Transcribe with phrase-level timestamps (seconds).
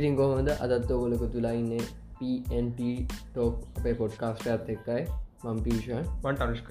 [0.00, 1.72] ඉතින් කොහොමද අදත් ඔගොලක තුලා ඉන්න
[2.18, 2.80] පන්ට
[3.32, 5.02] ටෝක් අපේ පොඩ්කාස්ට ඇත් එක්කයි.
[5.44, 6.06] මම් පිෂන්.
[6.24, 6.68] මන්ට අනුෂ්ක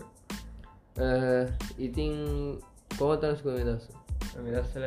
[1.88, 2.14] ඉතින්
[3.00, 3.86] කෝතනස්කොම දස්
[4.46, 4.86] විදස්සල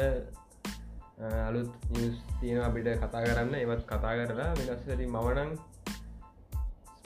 [1.48, 3.54] අලුත් නිස් තියෙන අපිට කතා කරන්න.
[3.62, 5.50] එවත් කතා කරලා විදස්සලි මවනං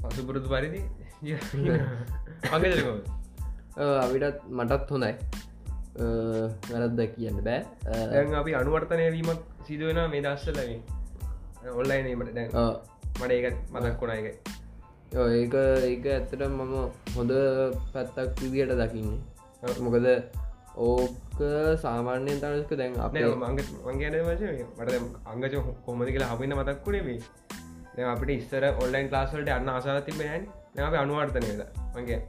[0.00, 0.80] පසුපුරුදු පරිදි
[4.04, 5.14] අපිටත් මටත් හොඳයි.
[6.70, 7.60] වැරද්ද කියන්න බෑ.
[8.12, 10.80] දැන් අපි අනුවර්තනය වීමක් සිදුවෙන මේ දස්සලවින්
[11.74, 12.50] ඔල්ලයිනීමට දැන්.
[13.20, 14.26] මට ඒකත් මතක් වුණ එක
[15.26, 16.74] ඒක ඒක ඇත්තට මම
[17.16, 17.32] හොඳ
[17.92, 19.20] පැත්තක් විදියට දකින්නේ.
[19.80, 20.06] මොකද
[20.78, 21.40] ඕක
[21.82, 23.14] සාමාන්‍යයෙන් තනස්ක දැන් අප
[23.86, 24.92] මංගේන මට
[25.24, 27.18] අංගච කොමති කියලා හපන්න මතක්කුණේ
[27.96, 30.48] දැ අපිට ඉස්සර ඔන්ලයින් ලාස්වලට අන්න ආසා තිබෙන
[30.78, 31.62] අප අනුවර්තනයද
[31.94, 32.20] මගේ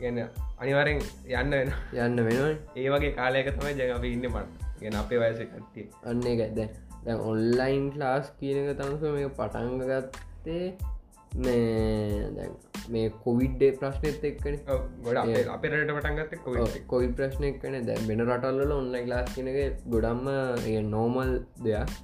[0.00, 0.18] ගන්න
[0.60, 1.00] අනිවරෙන්
[1.32, 2.38] යන්න වෙන යන්න වෙන
[2.76, 4.48] ඒ වගේ කාලයක තමයි ජග අප ඉන්න මට.
[4.80, 5.86] ගෙන අපේ වයස කට්ටිය.
[6.04, 6.60] අන්න එකද
[7.06, 10.66] දැ ඔන්ලයින් ලාස් කියනක තනස මේ පටංගගත්තේ
[11.36, 12.30] මේ
[12.90, 14.56] මේ කොවිඩ්ඩේ ප්‍රශ්නයත් එක්කන.
[15.02, 20.28] ගොඩ අපේ රට පටන්ගත්ත කොයි ප්‍රශ්නය කන දැ වෙන රටල්ල ඔන්ලයින් ලාස් කියනක ගොඩම්ම
[20.90, 21.32] නෝමල්
[21.64, 21.96] දෙයක්.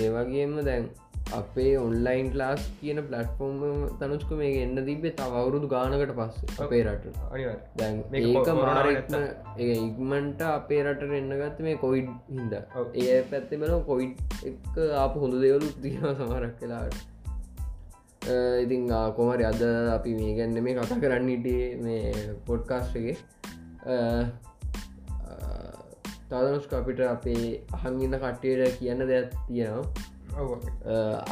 [0.00, 0.90] ඒවගේම දැන්
[1.32, 3.60] අපේ ඔන්ලයින් ලාස් කියන පලට්ෆෝර්ම්
[4.00, 7.06] තනුස්ක මේ එන්න තිබේ තවරුදු ගානකට පස්ස අපේ රට
[8.14, 9.16] ඒක මාරක්ම
[9.58, 12.52] ඒ ඉක්මන්ට අපේ රට එන්න ගත්ත මේ කොයිඩ් හින්ද.
[12.96, 17.00] ඒ පැත්තෙ බල කොයිඩ් එක අප හොඳ දෙවලු තියෙන සමරක් කලාට
[18.58, 18.86] ඉතිං
[19.16, 21.48] කොමරි අද අපි මේ ගැන්න මේ කතා කරන්නට
[21.80, 22.14] මේ
[22.46, 23.16] පොඩ්කාස්ටගේ
[26.30, 27.44] තදනුස්ක අපිට අපේ
[27.76, 30.10] අහංගින්න කට්ටයට කියන්න දෙයක් තියෙනවා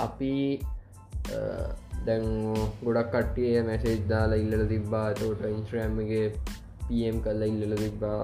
[0.04, 0.32] අපි
[2.06, 2.24] දැන්
[2.84, 5.06] ගොඩක් කට්ටිය මැසේජ් දාලා ඉල්ලල තිබ්බා.
[5.20, 6.26] තෝට ඉන්ස්්‍රෑම්ගේ
[6.88, 8.20] පම් කල්ල ඉල්ලල තිබ්බා.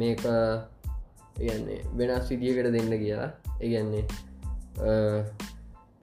[0.00, 0.22] මේක
[1.48, 3.30] ඒන්නේ වෙනස් සිදියකට දෙන්න කියලා.
[3.64, 4.04] ඒගැන්නේ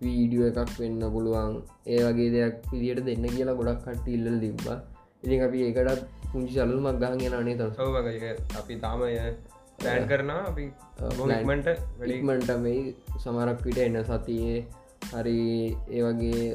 [0.01, 1.55] වීඩියෝ එකක් වෙන්න පුළුවන්.
[1.93, 4.77] ඒ වගේ දෙයක් පිදිට දෙන්න කියලා ගොඩක් කට ඉල්ල තිබ්බා.
[5.23, 9.13] ඉතින් අපි ඒකටත් පුංචි සල්ලුමක් ගහගෙන අනේ තම සවගේ අපි තාමය
[9.79, 10.65] පෑන් කරනවා අපි
[11.49, 11.67] මට
[11.99, 12.81] වැඩික්මට මේ
[13.23, 14.57] සමරක් විට එන්න සතියේ
[15.11, 15.39] හරි
[15.95, 16.45] ඒ වගේ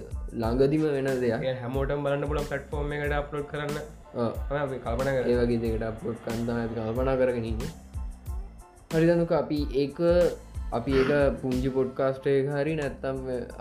[0.41, 1.45] ළඟදිම වෙන දෙයක්.
[1.63, 3.77] හැමෝටම් බලන්න පුලන් පටෆෝර්ම් එකට අප්ලෝඩ් කරන්න.
[4.85, 7.63] කල්පන ඒ වගේ දෙකට අප්ලෝඩ් කන්තම කල්පනා කරගෙනන්න
[8.95, 10.01] හරිදනුක අපි ඒක
[10.79, 13.19] අපි ඒක පුංජි පොඩ්කාස්ටේ හරි නැත්තම්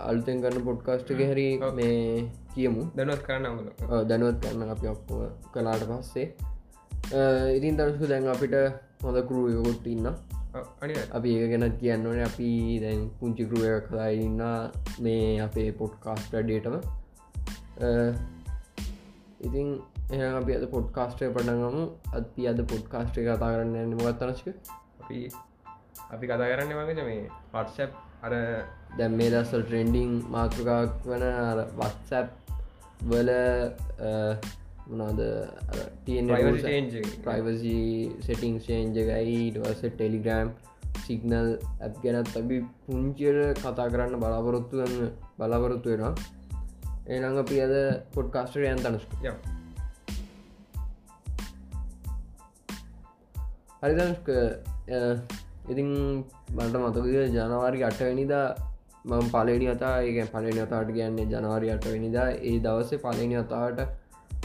[0.10, 1.48] අල්තෙන් කරන්න පොඩ්කාස්ටක හැරි
[1.80, 2.84] මේ කියමු.
[2.98, 6.28] දැනුවත් කරන්න දැනුවත් කරන්න අපි ඔක්කෝ කලාට පස්සේ.
[7.58, 8.56] ඉතින් තනසු දැන් අපිට
[9.04, 10.12] හොඳ කරුයකොත් ඉන්න
[11.12, 12.20] අපි ඒ ගැනත් කියන්න ඕන.
[12.22, 14.42] අපි දැන් පුංචි කරුව කලා ඉන්න
[15.00, 16.76] මේ අපේ පොට්කාස්ට ඩේටම
[19.42, 19.68] ඉතින්
[20.12, 21.78] එහ අපි අද පොඩ්කාස්ටය පටගම
[22.14, 24.48] අත්ති අද පොඩ්කාස්ටේ කතා කරන්න ඇන්න මොගත්තනශක
[25.02, 25.20] අපි
[26.12, 27.92] අපි කතා කරන්න වගේ මේ පට්සැප්
[28.22, 28.34] අර
[28.98, 31.24] දැම් මේ දස්සල් ට්‍රෙන්ඩිං මාතෘකාක් වන
[31.78, 32.28] වත්සැප්
[33.04, 33.32] වල
[34.92, 35.20] මනාද
[37.24, 37.78] ප්‍රයිවසි
[38.26, 40.52] සෙටිං ෂේන්ජගයි ඩවස ටෙලිග්‍රම්
[41.02, 45.10] සිගනල් ඇත් ගැනත් අපි පුංචියට කතා කරන්න බලාපොරොත්තු ගන්න
[45.40, 46.14] බලාපොරොත්තු වෙනවා.
[47.08, 47.74] ඒනඟ අපි අද
[48.14, 49.06] පොඩ්කාස්ටර යන් තනස්
[53.82, 54.28] හරිදනස්ක
[55.68, 55.90] ඉතින්
[56.50, 58.46] බට මතකද ජනවාරි අටවැනිදා
[59.06, 63.80] මම පලනි අතා ඒ පලනි අතාට කියන්නේ ජනවාරි අටවැනිදා ඒ දවසේ පලනි අතාට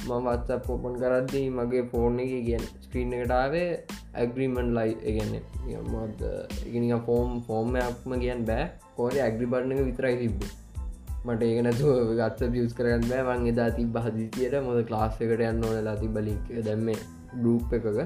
[0.07, 3.71] මම වත්සප් පෝපන් කරද්දී මගේ ෆෝර්න් එක කියෙන් ස්ක්‍රීන් එකටාවේ
[4.21, 5.35] ඇග්‍රීමන් ලයි එකගන්න
[5.93, 6.21] මත්
[6.67, 8.67] එකනික ෆෝම් ෆෝර්ම්යක්ම කියන් බෑ.
[8.97, 10.45] කෝඩ ඇග්‍රි බට්න එක විතරයි තිබ්බ.
[11.27, 13.25] මට ඒකනතු ගත්ත බියස් කරන්න බෑ.
[13.31, 16.93] වන් එදා තිබ හදිසියට මොද ලාස් එකට යන්න ඕනලා තිබලික් දැම්ම
[17.43, 17.99] ගරුප් එකක.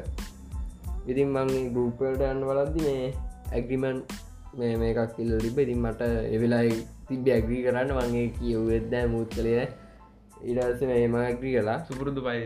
[1.10, 3.12] ඉතින් මං ගරුප්පට යන්න වලද්දි මේ
[3.52, 4.00] ඇග්‍රිමන්
[4.58, 6.80] මේ මේකක් කිල්ල තිබ ඉතින් මට එවෙලායි
[7.12, 7.94] තිබ ඇග්‍රී කරන්න.
[8.00, 9.68] වගේ කියවවෙද්දෑ මුත් කළේ
[10.42, 12.40] ඉඩස මේම ඇග්‍රී කලා සුපුරුදු පයි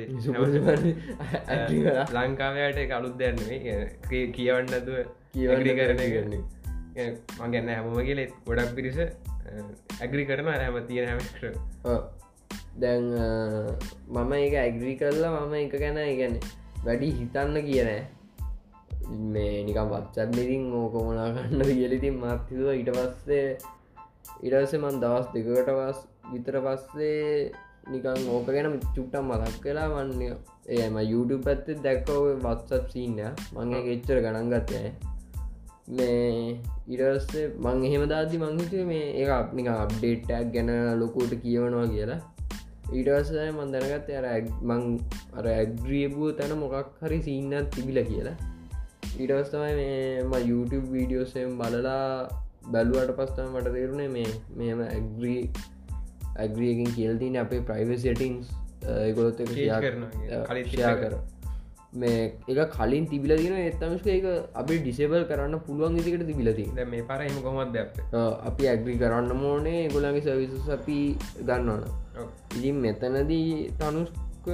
[2.16, 3.76] ලංකාවයට කලුත් දැන්නේ
[4.32, 4.96] කියවන්නතුව
[5.32, 6.42] කියවඩි කරන කරන්නේ
[7.38, 8.98] මගන්න හැමම කියලෙත් ගොඩක් පිරිස
[10.00, 11.40] ඇග්‍රි කරන හැම තියෙන හැමට
[12.76, 13.06] දැන්
[14.08, 16.36] මම ඒක ඇග්‍රී කරලා මම එක ගැන ඉගැන
[16.84, 17.90] වැඩි හිතන්න කියන
[19.28, 23.46] මේ නිකම් වත්සැබ්ලිරින් ඕකොමනා කන්න කියලිතින් මත්තිතුව ඊට පස්සේ
[24.42, 26.00] ඉඩස මන් දවස් දෙකටවස්
[26.30, 27.52] විතර පස්සේ
[27.92, 30.22] නිකං ඕක ගැන චුට්ටම් මතක් කලා වන්න
[30.76, 33.20] ඒම YouTube පැත්තේ දැක්කව වත්සත් සිීන්න
[33.54, 34.84] මංගේ එච්චර ගණන් ගත්තය
[35.88, 40.70] මේ ඉරස්සේ මං එහෙම දාති මංහිතේ මේ ඒ අපනික අප්ඩේට්ටක් ගැන
[41.00, 42.20] ලොකෝට කියවනවා කියලා.
[42.92, 44.26] ඊටවසය මන් දැනගත් අර
[44.62, 44.82] මං
[45.38, 48.36] අර ඇග්‍රියබූ තැන මොකක් හරි සිීන්නත් තිබිල කියලා.
[49.20, 52.08] ඊටවස්තමයි මේම YouTube වීඩියෝසයෙන් බලලා
[52.72, 55.40] බැලුවට පස්තම මට තේරුණේ මේ මෙම ඇග්‍රී
[56.36, 58.50] ඇග්‍රියකින් කියල්තින අපේ ප්‍රයිව සටිංස්
[59.14, 59.80] ගොලොත් ෂයා
[60.96, 61.14] කර.
[61.94, 67.36] මේ එක කලින් තිබිල දින එත්තමස්ක එක අපි ඩිසේබල් කරන්න පුළුවන් ඉදිකට තිබිලති මේ පරහම
[67.40, 67.76] කොමත්
[68.42, 70.98] අපි ඇග්‍රි කරන්න මෝනේ ගොලගේ සවිසස් අපි
[71.40, 71.84] ගන්නවන
[72.52, 74.48] ඉතින් මෙතනදී තනුස්ක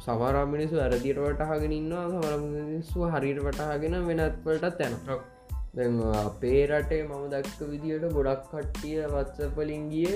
[0.00, 4.86] සමරා මිනිසු ඇරදිට වටහගෙන ඉන්නවා සමරමිනිස්සු හරිට වටහගෙන වෙනත්වලටත්
[5.78, 10.12] යන අපේ රටේ මම දක්ක විදියට ගොඩක් කට්ටිය වත්සපලින්ගිය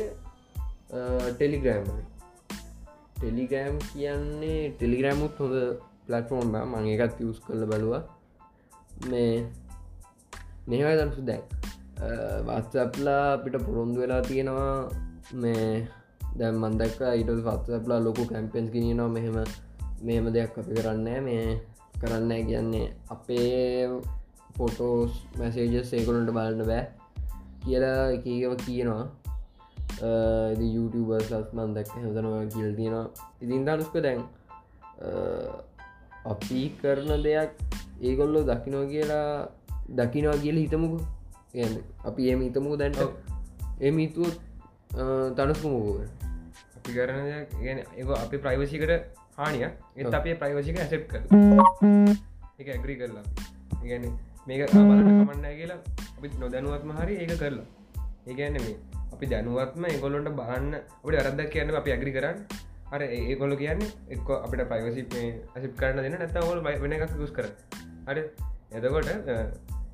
[0.89, 1.87] ටෙලිග්‍රෑම්
[3.17, 5.57] ටෙලිග්‍රෑම් කියන්නේ ටෙලිග්‍රෑමුත් හොඳ
[6.07, 7.95] පලටෆෝර්ම් මං එකත් යස් කරල බලුව.
[9.11, 9.35] මේ
[10.69, 11.45] මෙහයි දන්සු දැක්
[12.47, 14.77] වත්සප්ලා අපිට පොරොන්දු වෙලා තියෙනවා.
[15.35, 15.89] මේ
[16.39, 19.37] දැම් මන්දක්ක ඊට පත්සපලා ලොකු කැම්පෙන්ස් ගෙනනවා මෙහෙම
[20.07, 21.45] මෙහෙම දෙයක් අපි කරන්න මේ
[22.01, 23.89] කරන්න කියන්නේ අපේ
[24.57, 26.85] ෆොටෝස් මැසේජස් ඒකොලට බලන්න බෑ
[27.63, 29.05] කියලා එකව කියනවා.
[29.97, 33.07] YouTubeබර්ස් මන් දැක්ක හදනවා කියල් තියෙනවා
[33.43, 34.21] ඉතින් දනුස්ක දැන්
[36.25, 37.51] අපි කරන දෙයක්
[38.01, 39.49] ඒගොල්ලෝ දකිනෝ කියලා
[39.91, 40.99] දකිනවා කියල හිතමුකු.
[42.05, 43.01] අපි ඒම හිතමුකු දැන්ට.
[43.81, 44.37] එම හිතුවත්
[45.37, 45.97] තනස්කුමකෝ
[46.79, 47.19] අපි කරන
[47.63, 48.93] ගැන ඒ අපි ප්‍රයිවසිකට
[49.37, 49.65] හානිය
[49.97, 51.23] එත් අපේ ප්‍රයිවසික ඇසප් කර
[52.59, 53.25] එක ඇග්‍රී කරලා.
[53.83, 54.05] ගැන
[54.47, 55.81] මේක කමන්න කියලා
[56.19, 57.67] අපි නොදැනුවත්ම හරි ඒක කරලා.
[58.27, 58.77] ඒගැන්න මේ
[59.13, 60.73] අපි දැනුවත්ම ඒගොලොන්ට බාන්න.
[60.75, 62.39] අපට අරදක් කියන්න අපි ඇග්‍රි කරන්න.
[62.93, 65.03] අර ඒගොල කියන්න එක් අපිට පයිවසි
[65.55, 67.49] ඇසිප් කරන්න දෙන්න නැත ඔොල් වෙන එකක් ගුස් කර
[68.07, 69.09] අර එතකොට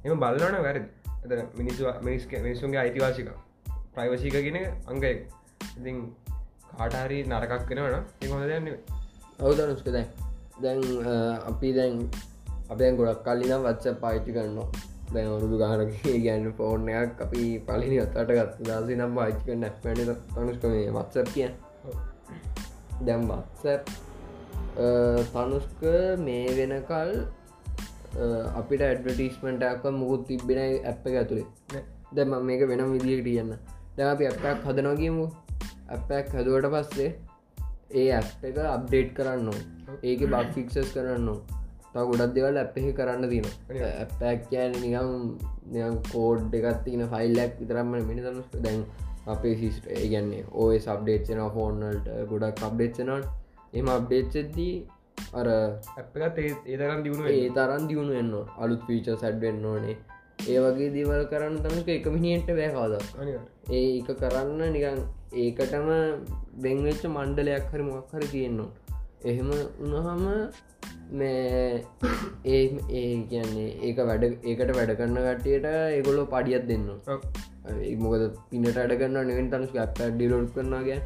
[0.05, 0.85] එම බලන වැරදි.
[1.25, 3.31] එත මිනිස්වා මිනිස් මිනිසුන්ගේ අයිතිවාසික
[3.95, 4.59] ප්‍රයිවසික ගෙන
[4.91, 5.13] අංගය
[5.79, 5.97] ඉතින්
[6.71, 8.69] කාටහරි නරකක් කෙනවන ඒ හොඳ දන්න
[9.41, 10.09] ඔවුදනුස්ක දැන්?
[10.63, 10.81] දැන්
[11.51, 11.95] අපි දැන්
[12.71, 14.69] අපෙන් ගොඩක් කල්ලිනම් වත්ස පාච්චි කරනවා.
[15.13, 15.95] දැන් ඔරුදු ගානක
[16.27, 21.51] ගැන්න ෆෝර්නයක් අපි පලිනි අතට ගත් දසි නම් පාච්චික නැක්මට තනුස්ක මේ වත්සප් කිය
[23.03, 23.95] දැම් වත්සැප්
[25.31, 25.83] තනුස්ක
[26.21, 27.13] මේ වෙනකල්
[28.55, 33.55] අපිට ඇඩවටිස්මටක් මුකුත් තිබෙන ඇප් එක ඇතුළේ දැම මේක වෙනම් විදිියට කියන්න.
[33.97, 35.27] දැ අපි ඇප්පක් හදනොගීමු
[35.89, 37.11] ඇප්පැක් හැදුවට පස්සේ
[37.93, 39.49] ඒ ඇප් එක අප්ඩේට් කරන්න
[40.03, 41.29] ඒක බක් ෆික්සස් කරන්න
[41.95, 43.47] තා ගොඩක් දෙවල් එක කරන්න තින
[43.83, 48.83] ඇප්පැක් කියන නිකම් කෝඩ් එකත් තින ෆයිල්ලක් විතරම්ම මිනිතනු දැන්
[49.27, 53.25] අපේ සිස්ට ඒගන්නේ ඕය සබ්ඩේට්සෙන ෆෝර්නල්ට ගොඩක් අප්ඩේට්සනන්
[53.73, 54.75] එම අප්ඩේට්සදී
[55.35, 59.97] අර ඇප්ගත් ඒ තරම් දියුණු ඒ තරන් දියුණු එන්න අලුත් ෆීච සැඩ්වෙන්න ඕනේ.
[60.45, 62.95] ඒ වගේ දේවල් කරන්න තමක එක මිනිියට බෑකාද
[63.73, 65.05] ඒ එක කරන්න නිකන්
[65.37, 65.89] ඒකටම
[66.59, 68.84] බෙංවෙච්ච මණ්ඩලයක් හරි මොක් හරි තියෙන්නවා
[69.25, 69.51] එහෙම
[69.81, 70.25] උනහම
[71.13, 71.85] මේ
[72.47, 72.63] ඒ
[72.93, 76.87] ඒ කියන්නේ ඒක වැඩ ඒකට වැඩ කරන්න කට්ටියට ඒගොල්ලෝ පඩියත් දෙන්න
[78.03, 81.01] මොකද පිනට අඩ කරන්න නෙවෙන් තනුස් අප ඩිලෝඩ් කරනගේ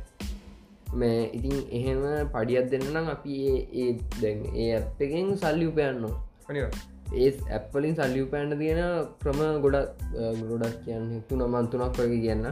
[0.94, 3.40] මේ ඉතින් එහෙම පඩියත් දෙන්න නම් අපි
[3.76, 6.16] ඒ දැන් ඒ ඇප් එකෙන් සල්ලි උපයන්නවා
[7.16, 8.82] ඒ ඇප්පලින් සල්ලි උපෑන්න තියෙන
[9.20, 9.88] ක්‍රම ගොඩක්
[10.42, 12.46] ගොඩක් කියන්න තුන මන්තුනක් වගේ කියන්න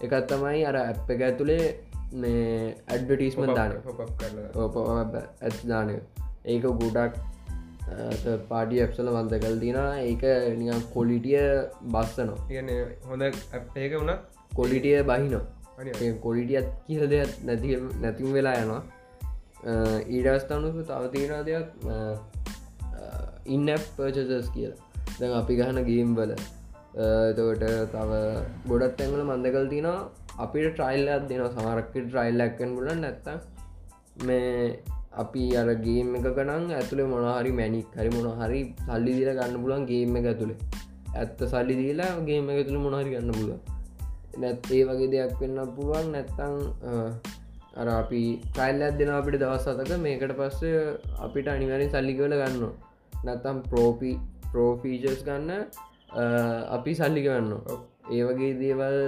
[0.00, 1.66] එකත් තමයි අර ඇප් එක ඇතුළේ
[2.12, 3.72] මේ ඇඩ්ඩටිස්ම දාන
[5.42, 5.94] ඇත් දානය
[6.44, 7.14] ඒක ගොඩක්
[8.48, 10.22] පාඩි ඇප්සල වන්ත කල් තින ඒක
[10.58, 11.42] නිකම් කොලිටිය
[11.94, 12.38] බස්සනවා.
[13.08, 14.20] හොඳ ඇප්ඒක වුණත්
[14.56, 15.44] කොලිටිය බහිනවා.
[16.20, 18.82] කොලිටියත් කියල දෙයක් නැති නැතිම වෙලා යනවා.
[20.08, 21.66] ඊඩස්ථානුසු තවතිනා දෙයක්
[23.46, 24.78] ඉන්න පර්චසස් කියලා.
[25.20, 26.32] දැන් අපි ගහන ගේම් වල.
[26.94, 28.10] එතකොට තව
[28.68, 30.00] ගොඩත් තැන්වල මන්දකල් තිනවා
[30.38, 33.26] අපිට ට්‍රයිල්ලත් දෙන සමරක්ක ට්‍රයිල්ලක්කන් ගුලන් නැත්ත
[34.22, 34.78] මේ
[35.14, 40.30] අපි අරගේම එක කනන් ඇතුළේ මොනහරි මැනික් හරි මොනහරි සල්ලි දිල ගන්න පුලන් ගේම එක
[40.32, 40.58] ඇතුළේ
[41.14, 43.50] ඇත්ත සල්ලි දීලා ගේම එක තුළ මොනහරි ගන්න පුල
[44.38, 46.06] නැත් ඒ වගේ දෙයක් වෙන්න පුළුවන්.
[46.12, 46.54] නැත්තං
[47.74, 50.80] අර අපි ටයිල්ලත් දෙෙන අපිට දවස් අතක මේකට පස්සේ
[51.18, 52.64] අපිට අනිවරි සල්ලිකවල ගන්න
[53.24, 54.12] නැත්තම් ප්‍රෝපි
[54.52, 55.50] ප්‍රෝෆීජස් ගන්න
[56.70, 57.52] අපි සල්ලි ගන්න
[58.10, 58.98] ඒ වගේ දේවල්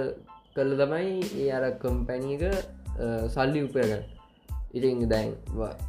[0.55, 2.43] කල්ල තමයි ඒ අර කම්පැනීක
[3.29, 4.03] සල්ලි උපයගන්න.
[4.73, 5.31] ඉතින් දැන්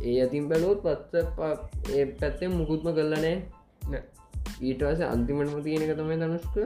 [0.03, 1.27] ඒ අතින් පැලොත් පත්ස
[1.93, 3.35] ඒ පැත්තෙන් මුකුත්ම කරලනෑ
[4.61, 6.57] ඊට වස අන්තිමටම තියෙනක තමයි තනුස්ක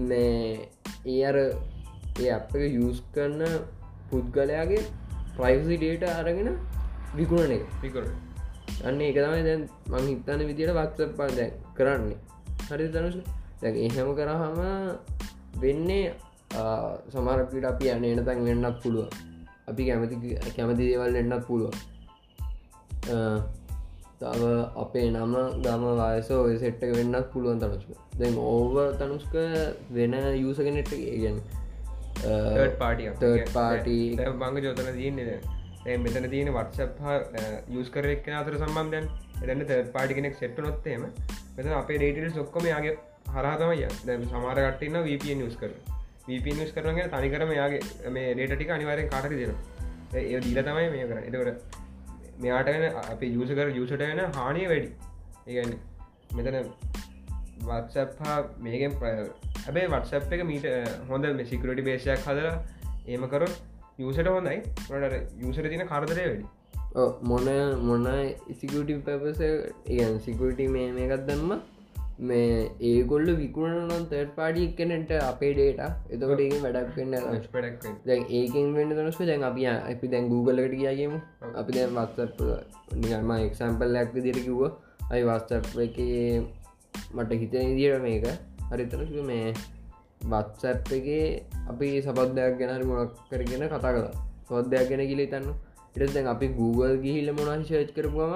[0.00, 0.68] මේ
[1.06, 3.54] ඒ අර ඒ අප එක යස් කරන්න
[4.10, 4.82] පුද්ගලයාගේ
[5.36, 6.50] ප්‍රයිසි ඩේට අරගෙන
[7.14, 7.64] විකුණන එක.
[7.80, 8.04] පිකර
[8.82, 12.18] අන්න එක තමයි දැන් මං හිතන්න විදියට වත්සපා දැ කරන්නේ.
[12.68, 13.16] හරි තනුස
[13.60, 14.58] දැන් එහෙම කරහම
[15.62, 16.06] වෙන්නේ
[17.10, 19.08] සමරකට අපි යන එන තැන් වෙන්නත් පුළුව
[19.66, 21.72] අපි කැමති කැමති දේවල් එන්නත් පුළුව
[24.20, 24.42] තව
[24.76, 26.30] අපේ නම ගම වායස
[26.60, 29.34] සෙට්ට වෙන්නත් පුළුවන් තනුස්ක දැ ඕව තනුස්ක
[29.90, 31.42] වෙන යුසගෙනෙට් ගැන්
[32.78, 33.10] පාටිය
[33.52, 33.98] පාටි
[34.36, 39.10] බංග ජෝතන තියන්නේ මෙතන තියෙන වටසප් යස් කරෙක් අතර සම්බන්ධයන්
[39.42, 41.10] එතන්න තර්ඩ පාටි කෙනෙක් සෙට්ට නොත්තේම
[41.56, 42.94] මෙත අපේ ඩේටල් සොක්කොම යාගේ
[43.32, 45.74] හරහතමය දැ සමාරගටන්න වප නිස් කර
[46.26, 49.54] වප නිස් කරනගේ තනිකරම යාගේ මේ ඩේටික අනිවාරෙන් කාටක දෙන
[50.14, 51.82] ඒ දීල තමයි මේ කර එතකට
[52.38, 54.88] මෙයාට වෙන අපි යුසකර යුසට වෙන හානිය වැඩි.
[55.48, 55.74] ඒගන්න
[56.36, 56.56] මෙතන
[57.62, 58.96] වත්සප් හා මේගෙන්
[59.60, 60.66] හැබේ වත්සප් එක මීට
[61.08, 62.56] හොඳ සිකරටි බේෂයක් හදලා
[63.08, 63.54] ඒම කරොත්
[63.98, 64.58] යුසට හොඳයි.
[64.88, 66.46] ට යුසර තින කරදරය වැඩි.
[67.22, 67.48] මොන
[67.82, 68.08] මොන
[68.48, 71.52] ඉසිකුටි පැපස ඒගන් සිකුටි මේ මේකත් දම්ම.
[72.20, 75.80] මේ ඒගොල්ල විකුණ නම් තර්ට පාඩි එක්කනට අපේ ඩේට
[76.10, 77.10] එතකොට ඒ වැඩක් වෙන්න
[78.04, 81.14] දැන් ඒකෙන් වෙන්න තනස්ව දැන් අපි අපි දැන් Googleලට කියගේම
[81.54, 82.38] අපි දැන් වත්සප්
[82.96, 84.62] නිගම එක්සම්පල් ඇක් දිර කිව්ව.
[85.10, 85.98] අයි වස්තප් එක
[87.12, 88.26] මට හිතන දිර මේක.
[88.70, 89.54] හරිතනක මේ
[90.24, 91.08] වත්සැප් එක
[91.68, 94.14] අපි සබද්දයක් ගැන මොනක් කරගෙන කතා කලා
[94.48, 95.52] සොද්දයක් ගැන කිලි තන්න
[95.96, 98.34] ඉට දැන් අපි Google ගිහිල්ල මොනහි ශේච් කරපුම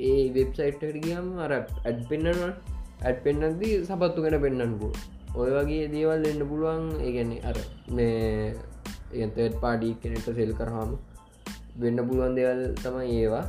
[0.00, 2.52] ඒ වෙබ්සයිට්ට ගියම් අර ඇඩ් පෙන්න්නවා
[3.00, 4.88] ඇඩ් පෙන්න්නදී සපත්තු ගැන පෙන්න්නපු
[5.34, 7.58] ඔය වගේ දේවල් එන්න පුළුවන් ඒගැන්නේ අර
[7.90, 8.54] මේ
[9.16, 10.90] එතත් පාඩි කෙනෙට සෙල් කරහාම
[11.76, 13.44] වෙන්න පුළුවන් දෙවල් තමයි ඒවා.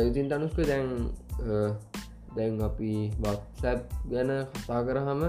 [0.00, 0.88] ඉතින් තනුස්ක දැන්
[2.36, 5.22] දැන් අපි වත්සැප් ගැන කතා කරහම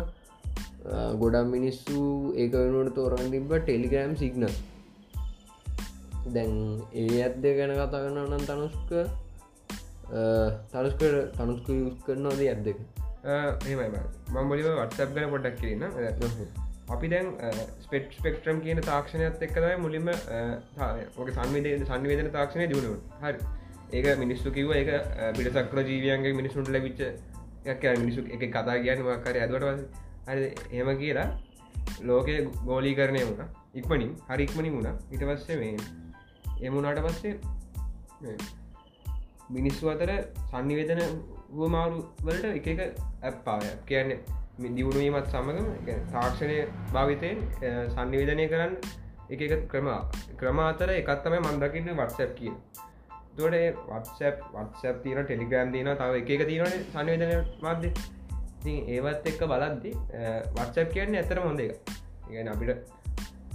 [1.20, 2.00] ගොඩම් මිනිස්සු
[2.36, 4.48] ඒක වෙනුවට තෝරගන්න තිබ ටෙලිග්‍රම් සිග්න
[6.34, 6.52] දැන්
[6.94, 8.92] ඒ ඇත්ද ගැන කතා කරන්න නම් තනුස්ක
[10.72, 11.02] තනුස්ක
[11.34, 12.78] තනුස්ක යුස් කරනවාද ඇත් දෙක
[13.66, 13.90] එමයි
[14.32, 15.84] මම්බලිව වටසප් ගැන පොඩක් කියන්න
[16.88, 17.28] අපි දැන්
[17.82, 23.40] ස්පෙට් ස්පෙක්ට්‍රම් කියන තාක්ෂණයත් එක්කදයි මුලින්ම ඕක සංවිධ සංවේදන තාක්ෂණය දියුණු හරි.
[23.92, 24.92] ඒක මිනිස්සු කිව එක
[25.38, 27.02] පිට සක්‍ර ජීවියන්ගේ මිනිසුන්ට ලැවිච්ච
[27.66, 29.82] යක් මිනිසු එක කතා කියන්න මක්කර ඇදවට
[30.28, 31.28] හරි එම කියලා
[32.04, 32.36] ලෝකය
[32.66, 33.50] ගෝලී කරණය වුණ.
[33.74, 34.90] ඉක්මනින් හරික්මනින් වුණ.
[35.12, 35.78] ඉට පස්සේ මේ
[36.62, 37.34] එමුණට පස්සේ
[39.50, 40.12] මිනිස්සු අතර
[40.46, 41.02] සන්නිවේදන
[41.52, 42.80] වුවමාරු වලට එක එක
[43.24, 45.70] ඇප්පාය කියන්නේ දියුණුවීමත් සමඟ
[46.12, 46.58] තාක්ෂණය
[46.94, 47.44] භාවිතයෙන්
[47.90, 48.74] සන්නිවේදනය කරන්න
[49.30, 49.90] එක එක ක්‍රම
[50.38, 52.54] ක්‍රම අතර එකත්තම මන්දකින්න වත්සැප් කිය
[53.36, 53.56] තොට
[53.88, 57.92] වත්සැප් වත්සැප් තින ටෙලිග්‍රම් තින තව එක එක තියන සන්නිවේදන මධ්‍ය.
[58.64, 59.92] ති ඒවත් එක්ක බලද්දි
[60.56, 61.94] වත්සැප් කියන්නේ ඇතර හොඳ එක
[62.30, 62.94] ඉගැන අපිට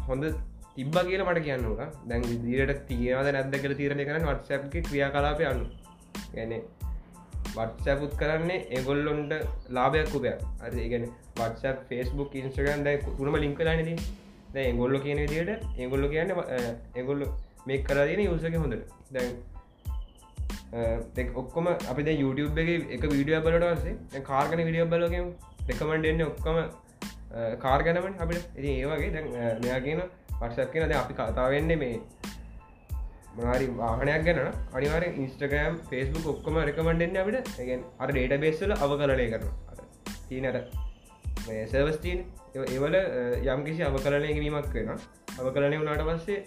[0.06, 0.30] හොඳ
[0.76, 5.62] තිබ්බ කියල මට කියන්නවා දැන් දිරට තියනද නැද්ද කර තීරණය කරන වත්සැප්ගේ ක්‍රියා කලාපය අන්න
[6.34, 6.62] ගැන
[7.50, 9.32] වත්සැපුත් කරන්නේ එගොල්ලොන්ට
[9.70, 14.00] ලාභයක් උපය අද ඉගෙන වත්සප් ෆෙස්බුක් ඉන්ස්ට්‍රගන් දැ තුනම ලින්ක ලනද
[14.52, 16.30] දැ එගොල්ල කියන දිට එගොල්ල කියන්න
[16.94, 17.26] එගොල්ල
[17.66, 18.92] මේ කරදින යුසක හොඳට.
[19.12, 19.36] දැන්
[21.34, 25.32] ඔක්කොම අපි YouTube එක එක වීඩිය බලට වසේ කාර්ගන විඩිය බලගම
[25.66, 26.70] දෙකමට එන්න ඔක්කොම
[27.58, 28.46] කාර් ගැනමට අපිට.
[28.56, 30.02] ඉති ඒවගේ දැන් මෙයා කියන
[30.40, 32.00] වටසක් කියනද අපි කතාවෙන්නේ මේ
[33.32, 34.40] මනාරි වාහනයක් ගැන
[34.72, 37.50] අනිවාර ඉන්ස්ටගෑම් ෆෙස්බුක් ඔක්කොම රකමන්ඩෙන් අපිට.
[37.60, 39.44] ගැන් අර ඩේට බේස්සල අවකලනය කරන
[40.28, 40.58] තිීනට
[41.68, 42.20] සර්වස්ටීන්
[42.68, 42.96] ඒවල
[43.46, 44.90] යම් කිසි අවකලනය කිරීමක් වෙන
[45.38, 46.38] අවකලනය වුණට පස්සේ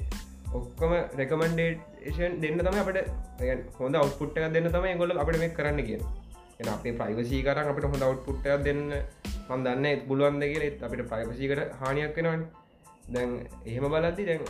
[0.54, 3.00] ඔක්කොම රෙකමන්ඩේෂන් දෙන්න තම අපට
[3.80, 6.02] හොඳ අවට්පුට්ට දෙන්න තම ගොල අපට මේ කරන්න කිය
[6.60, 8.84] එ අපේ ප්‍රයිවසී කරන්න අපට හොඳ අවට්පුට්ට දෙන්න
[9.50, 12.44] මන්දන්න පුළුවන්ද කියලෙත් අපිට ප්‍රයිවසීකට හානියක් වෙනවාන්.
[13.08, 13.32] දැන්
[13.66, 14.42] එහෙම බලද්දි දැන්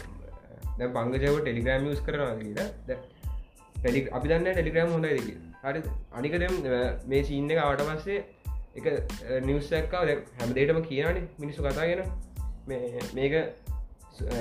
[0.78, 2.68] දැ පංගජව ටෙලිග්‍රම් ස් කරනවා කියලා.
[3.76, 5.28] ටෙලි අපි දන්න ටෙලිග්‍රම් හොඳ දෙක
[5.64, 5.82] හරි.
[6.14, 6.56] අනිකදම්
[7.08, 8.20] මේ සිීන්න එක ආට පස්සේ
[8.78, 8.86] එක
[9.48, 12.02] නිවසක්කාව හැමදේටම කියනේ මිනිස්සු කතාගෙන
[13.18, 13.36] මේක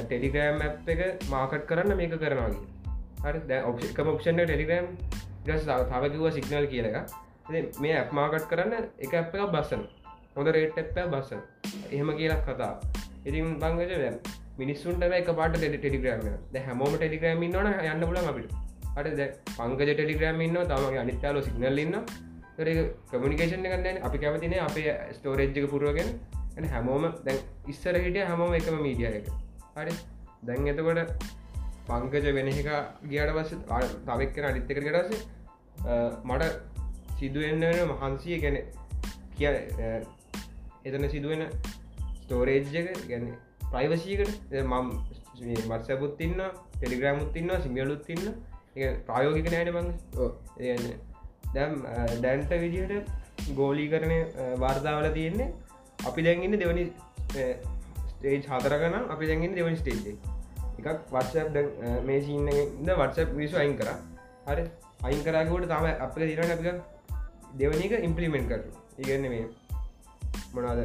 [0.04, 2.62] ටෙලිග්‍රෑම් ඇ් එක මාකට් කරන්න මේක කරනවාගේ
[3.24, 3.40] හරි.
[3.48, 4.86] දැ ඔක්ක ඔක්ෂණ ටෙලිග්‍රම්
[5.44, 6.96] තවකිව සිගනල් කියල එක
[7.80, 9.82] මේ ඇ් මාකට් කරන්න එක ඇ් එක බස්සන
[10.36, 11.40] හොඳ රේට් ඇප්පෑ බස්සන
[11.90, 12.74] එහෙම කියලක් කතා
[13.26, 14.16] ඉතින් බංගජ දැම්
[14.58, 18.52] මිනිස්සුන්ට එක පාට ටෙලිග්‍රම ද හැමෝම ටෙලිග්‍රම න්න යන්න පුල අපිට.
[18.96, 21.96] අට ද පංකජ ටෙලිග්‍රම න්න තම අනිත්‍යාල සිගනල්ලන්න
[23.12, 26.10] කමිකේෂන් කන්න අපි කැමතින අපේ ස්ටෝරේජ්ක පුරුවගෙන.
[26.70, 29.30] හැමෝම දැන් ඉස්සර හිටිය හැමෝම එකම මීඩිය එක.
[29.76, 29.94] හරි.
[30.42, 31.30] දැන් එතකොට
[31.86, 32.68] පංකජ වෙන එක
[33.08, 33.50] ගියට පස්ස
[34.06, 35.10] තවෙක්කෙන අනිත්තක කරස
[36.24, 36.44] මට
[37.18, 38.58] සිදුවෙන්න මහන්සිය ගැන
[39.36, 39.48] කිය
[40.84, 41.42] එතන සිදුවෙන
[42.18, 43.38] ස්ටෝරේජ්ජක ගැන්නේ
[43.72, 44.88] ප්‍රයිවසීකට මම්
[45.68, 46.40] මත්සපුත් තින්න
[46.72, 48.24] ටෙලිග්‍රෑමුත් තින්න සිංහලුත් තින්න
[49.06, 49.88] ප්‍රයෝගික නෑන බං
[51.54, 51.74] දැම්
[52.20, 54.18] දැන්ට විදිහට ගෝලී කරණය
[54.58, 55.48] වාර්තාවල තියෙන්නේ
[56.02, 56.84] අපි දැන්ගන්න දෙවනි
[58.12, 60.16] ස්ටේජ් හතරගන අපි දැන්ගෙන දෙවනි ස්ටේජ්
[60.80, 61.56] එකක් වත්සප්
[62.04, 62.50] මේ සිීන්න
[62.82, 63.88] ද වත්සප් විසු අයින් කර.
[64.46, 64.64] හරි.
[65.02, 66.62] අයින් කරගට තම අප දිරන අප
[67.54, 68.60] දෙවනික ඉම්පලිමෙන්ට් කර
[69.00, 69.46] ඉගන්න මේ
[70.54, 70.80] මොනාද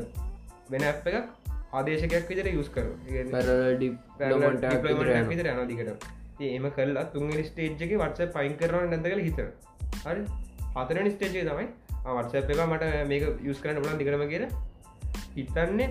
[0.69, 1.36] වෙන අප එකක්
[1.77, 2.85] ආදේශකයක් විතර යුස් කර
[5.31, 6.07] විතර යනදිකට
[6.47, 9.43] ඒම කරලා තුන්ගනි ස්ටේජ්ක වත්ස පයින් කරන නැදකල හිත
[10.05, 10.21] හරි.
[10.75, 11.67] හතරනි ස්ටේජේ තමයි.
[12.07, 14.43] වත්සප් එක මට මේක යුස් කරන්න බලන් දිකරම කියර
[15.35, 15.87] හිතන්නේ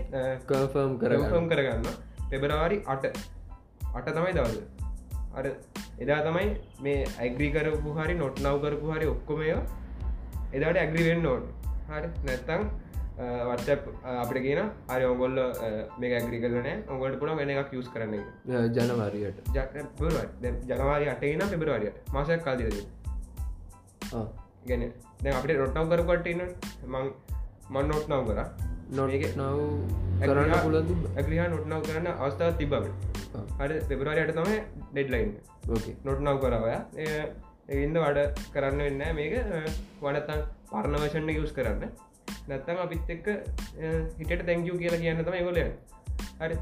[0.50, 1.88] කර්ෆර්ම් කරෆම් කරගන්න.
[2.30, 3.04] පෙබරවාරි අට
[3.94, 4.58] අට තමයි දවද
[5.34, 5.46] අර
[6.00, 6.48] එදා තමයි
[6.80, 9.52] මේ ඇග්‍රී කරපු හරි නොට් නව් කරපු හරි ඔක්කොමය
[10.52, 11.44] එදාට ඇග්‍රිවෙන්න ඕන්.
[11.88, 12.08] හරි.
[12.24, 12.62] නැත්තං
[13.16, 15.38] වත්සප් අපට කියන අරි ඔගොල්ල
[15.98, 18.14] මේ ඇග්‍රි කරන ඔගොලට පුළ වෙන එකක් යස් කරන
[18.76, 19.38] ජනවාරයට.
[20.68, 21.98] ජනවාරි අටගෙන පෙබරවාරියට.
[22.12, 22.78] මාසයක් කාදිරද
[24.66, 24.82] ගැන
[25.22, 26.42] දැ අපට රොට්නව කරකොට ඉන්න
[26.86, 27.12] මං
[27.70, 28.40] මන් නොට් නව කර.
[28.90, 29.58] නොක නව
[30.22, 30.76] කරන්න පුලද
[31.16, 32.90] ඇග්‍රිහ නොට්නව කරන්න අවස්ථාව තිබබට
[33.58, 34.58] හරි පෙබරවාරයට තමයි
[34.92, 35.32] ඩෙඩ්ලයින්
[36.04, 36.74] නොට් නව කරවය
[37.68, 39.34] එවින්ද වඩ කරන්න වෙන්න මේක
[40.02, 41.90] වඩතන් පරණවශන්න යුස් කරන්න
[42.48, 43.26] නැත්තම් අපිත් එක්ක
[44.20, 45.60] හිට තැංකූ කියලා කියන්න තම ගොල
[46.40, 46.56] හරි.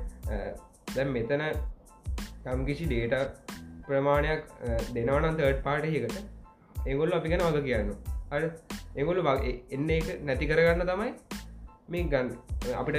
[0.94, 1.44] දැම් මෙතන
[2.52, 3.52] යම්කිසි ඩේට
[3.86, 4.42] ප්‍රමාණයක්
[4.94, 6.16] දෙනවනන් තර්ඩ් පාටයකට
[6.86, 7.90] ඒගොල්ල අපි ගැන වග කියන්න
[8.30, 8.36] අ
[8.96, 11.10] ඒගොල්ල වගේ එන්න එක නැති කරගන්න තමයි
[11.88, 12.28] මේ ගන්න.
[12.74, 12.96] අපිට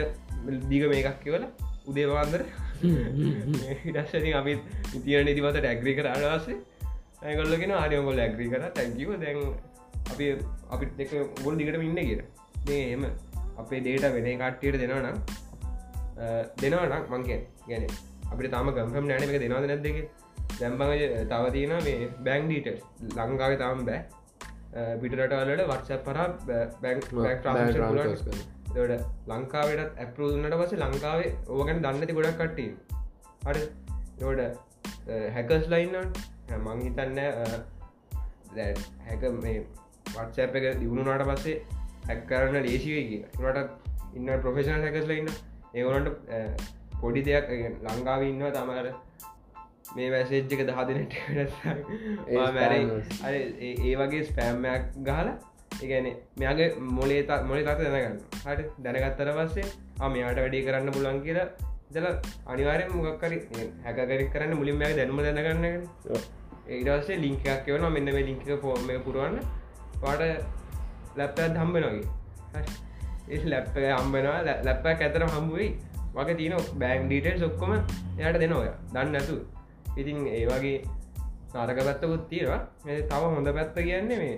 [0.69, 1.45] දීග මේකක් කියවල
[1.87, 2.41] උදේවාන්දර
[3.89, 4.53] ඉටස්සන අපි
[5.03, 6.57] තියන නිතිවත ඇග්‍රි කර අඩවාසේ
[7.23, 9.39] ඇගොල්ලගෙන ආරයගොල් ඇග්‍රි කර තැකිව දැන්
[10.13, 10.25] අපි
[10.69, 12.01] අපි දෙක ගොල් දිගට ඉන්න
[12.65, 13.03] කියෙන එම
[13.57, 15.17] අපේ දේට වෙන කට්ටියට දෙනවනම්
[16.57, 17.87] දෙනවනම් මංකෙන් ගැන
[18.27, 19.97] අපිට තම ගම්පම් නෑන එක දෙනවද නැදක
[20.53, 20.93] දැම්බඟ
[21.29, 22.67] තවතින මේ බැංක් ඩීට
[23.17, 24.01] ලංකාව තම බෑ.
[25.01, 26.27] පිටරටවලට වර්ෂ පරා
[26.81, 27.05] බැංක්
[29.27, 32.71] ලංකාවට ඇපරුදුන්නට පස ලංකාවේ ඕගැන දන්නති ගොඩක් කට්ටී
[33.45, 33.59] අඩ
[34.19, 34.41] යෝඩ
[35.35, 35.95] හැකස් ලයින්න
[36.57, 37.19] මං හිතන්න
[39.05, 39.57] හැක මේ
[40.09, 41.57] වට්සැප් එක දියුණුනාට පස්සේ
[42.07, 43.59] හැක් කරන්න ලේසිවයි නට
[44.17, 45.29] ඉන්න ප්‍රොෆෙෂනල් හැකස්ල ඉන්න.
[45.79, 46.09] ඒවනට
[47.01, 47.49] පොඩි දෙයක්
[47.87, 48.87] ලංකාව ඉන්නවා තමර
[49.95, 51.13] මේ වැසේච්චක දහදනට
[53.87, 55.35] ඒ වගේ ස්පෑම්මයක් ගහලා
[55.81, 56.07] ඒගැන
[56.41, 58.17] මෙයාගේ මොලේ මොලේ තත දැනගන්න.
[58.45, 59.67] හට දැනගත්තර පස්සේ
[60.15, 61.47] මෙයාට වැඩි කරන්න පුලන් කියලා
[61.95, 62.07] දල
[62.53, 63.37] අනිවාරය මොක්කරි
[63.85, 65.65] හැකරි කරන්න මුලින් මෑ දැනුම දැනගන්න
[66.75, 69.35] ඒදසේ ලිංකයක් කියවන මෙන්න මේ ලිංක පෝර්ම පුරුවන්න.
[70.01, 70.21] පාට
[71.17, 72.03] ලැප්පත් හම්බෙනගේ
[73.29, 75.69] ඒ ලැප්ප හම්බෙනවා ලැප්ප ඇතර හම්බුවයි
[76.15, 79.39] වගේ තියන බෑන් ඩීටල් සොක්කොම එයට දෙනෝය දන්න ඇතු
[79.97, 80.77] ඉතින් ඒ වගේ
[81.55, 82.61] නාරක පැත්තකුත් තියෙනවා.
[82.85, 84.35] තව හොඳ පැත්ත කියන්නේ මේ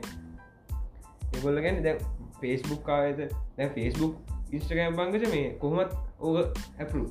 [1.33, 1.95] එගොල්ල ගැන දැ
[2.41, 3.21] ෆේස්බුක් කායද
[3.57, 3.69] දැ?
[3.69, 4.13] ෆේස්බුක්
[4.51, 6.37] ඉස්ට්‍රකෑම් බංගච මේ කොහොමත් ඕක
[6.79, 7.05] ඇපරු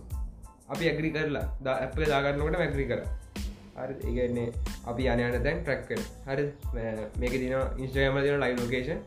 [0.69, 1.47] අපි ඇගරි කරලා.
[1.61, 3.03] ද ඇපල දාගන්නකට මැගරි කර.
[3.77, 3.95] හරි.
[4.05, 4.49] ඒගන්නේ
[4.87, 5.91] අපි අනයන දැන් ට්‍රක්ක
[6.27, 6.45] හරි
[7.21, 9.01] මේක දින ඉස්ට්‍රගම දින ලයි ලෝකේෂන්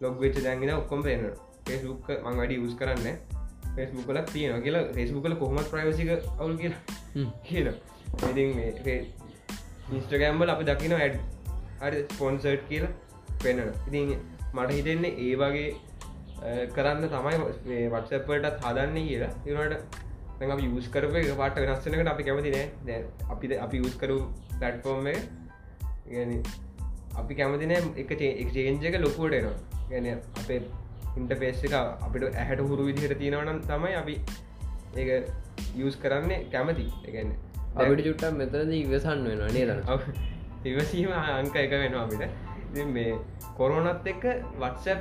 [0.00, 1.24] ලොග් වෙච්ච දැන්ගෙන ඔක්කොම් පේන
[1.66, 3.06] ෆෙස්බුක් මං වැඩි යස් කරන්න
[3.76, 4.84] ෆෙස්බුකල තියෙන කියලා.
[4.92, 6.80] ෆෙස්බුකල කොහොමත් ප්‍රයිවසික අවුල් කියලා
[7.44, 7.68] කියන
[8.20, 8.96] ඉති
[9.92, 11.18] ඉස්ට්‍රගම්බල අපි දකින ඇඩ්
[11.80, 12.92] හරි ස්පොන්සර්ට් කියලා
[13.42, 14.14] පෙන්න්න ඉතින්
[14.52, 15.68] මට හිතෙන්නේ ඒ වගේ
[16.70, 17.36] කරන්න තමයි
[17.90, 19.32] වටසපටත් හදන්න කියලා.
[19.46, 22.98] ඒනට අපි යස් කරප එක පාට වෙනස්සනකට අපි කැමති නෑ.
[23.30, 24.18] අපි අපි යස් කරු
[24.60, 25.06] පලට්ෆෝර්ම්
[27.14, 30.60] අපි කැමතින එක එක්ජේන්ජක ලොකුවට එනවා ගැන අපේ
[31.16, 34.16] ඉන්ටපේස් එක අපිට ඇහැට හුරු විදිහට තියෙනවනම් තමයි අපි
[34.96, 35.18] ඒ
[35.78, 36.86] යස් කරන්නේ කැමති.
[37.04, 37.30] එකන්න
[37.76, 39.70] අපිට චුට්ටම් මෙතද ඉවසන්න වෙනවා නේද?
[40.70, 42.84] ඉවසීම අංක එක වෙනවා අපිට.
[42.90, 43.14] මේ
[43.56, 44.26] කොරෝනත් එක්ක
[44.58, 45.00] වත්සප්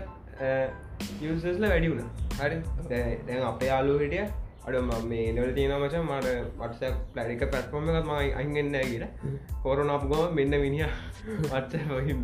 [1.24, 2.08] යසල වැඩි වුණ.
[2.38, 2.58] හරි.
[2.90, 4.26] දැන් අපේ යාලු හිටිය.
[4.64, 5.96] අඩ ම නවල තියෙන මච.
[6.02, 6.28] මට
[6.60, 9.12] වටස පලඩික පැත්පොම එකත් මයි අහිගෙන්න්න කියලා.
[9.64, 10.90] කොරන අපගම මෙන්න මිනිිය
[11.50, 12.24] වත්ස හොහින්න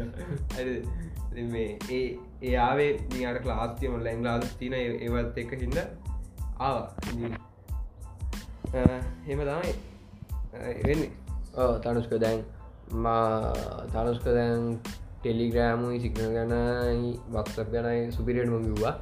[1.51, 2.05] මේ ඒ
[2.41, 5.77] ඒයාවේ නිට ලාස්තියම ලැන් ලාස් තින ඒවත් එක හිද
[6.59, 6.77] ආ
[9.25, 9.73] හෙම තමයි.
[10.83, 11.11] වෙන්නේ.
[11.83, 12.43] තනුස්ක දැන්
[12.95, 13.53] මා
[13.93, 14.79] තනුස්ක දැන්
[15.21, 18.95] ටෙලිග්‍රෑමුයි සිගන ගැනයි වක්සප් ගැනයි සුපිරියට මගවා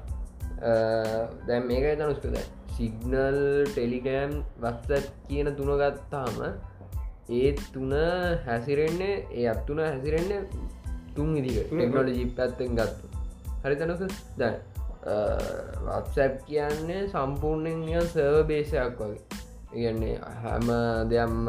[1.48, 2.38] දැම් මේක තනුස්කද
[2.78, 6.40] සිගනල් ටෙලිගෑම් වක්සත් කියන තුන ගත්තාම
[7.32, 7.94] ඒ තුන
[8.46, 10.42] හැසිරෙන්නේ ඒ අත්තුන හැසිරෙන්නේ
[11.16, 13.07] තුන් ඉදික ටෙක්නොලජි පැත්තෙන් ගත්තු
[13.68, 14.02] හරි තනක
[14.38, 14.56] දැ
[15.88, 19.22] වත්සැප් කියන්නේ සම්පූර්ණෙන් සර්ව බේසයක් වගේ.
[19.76, 20.68] ඉගන්නේ හැම
[21.10, 21.48] දෙයම්ම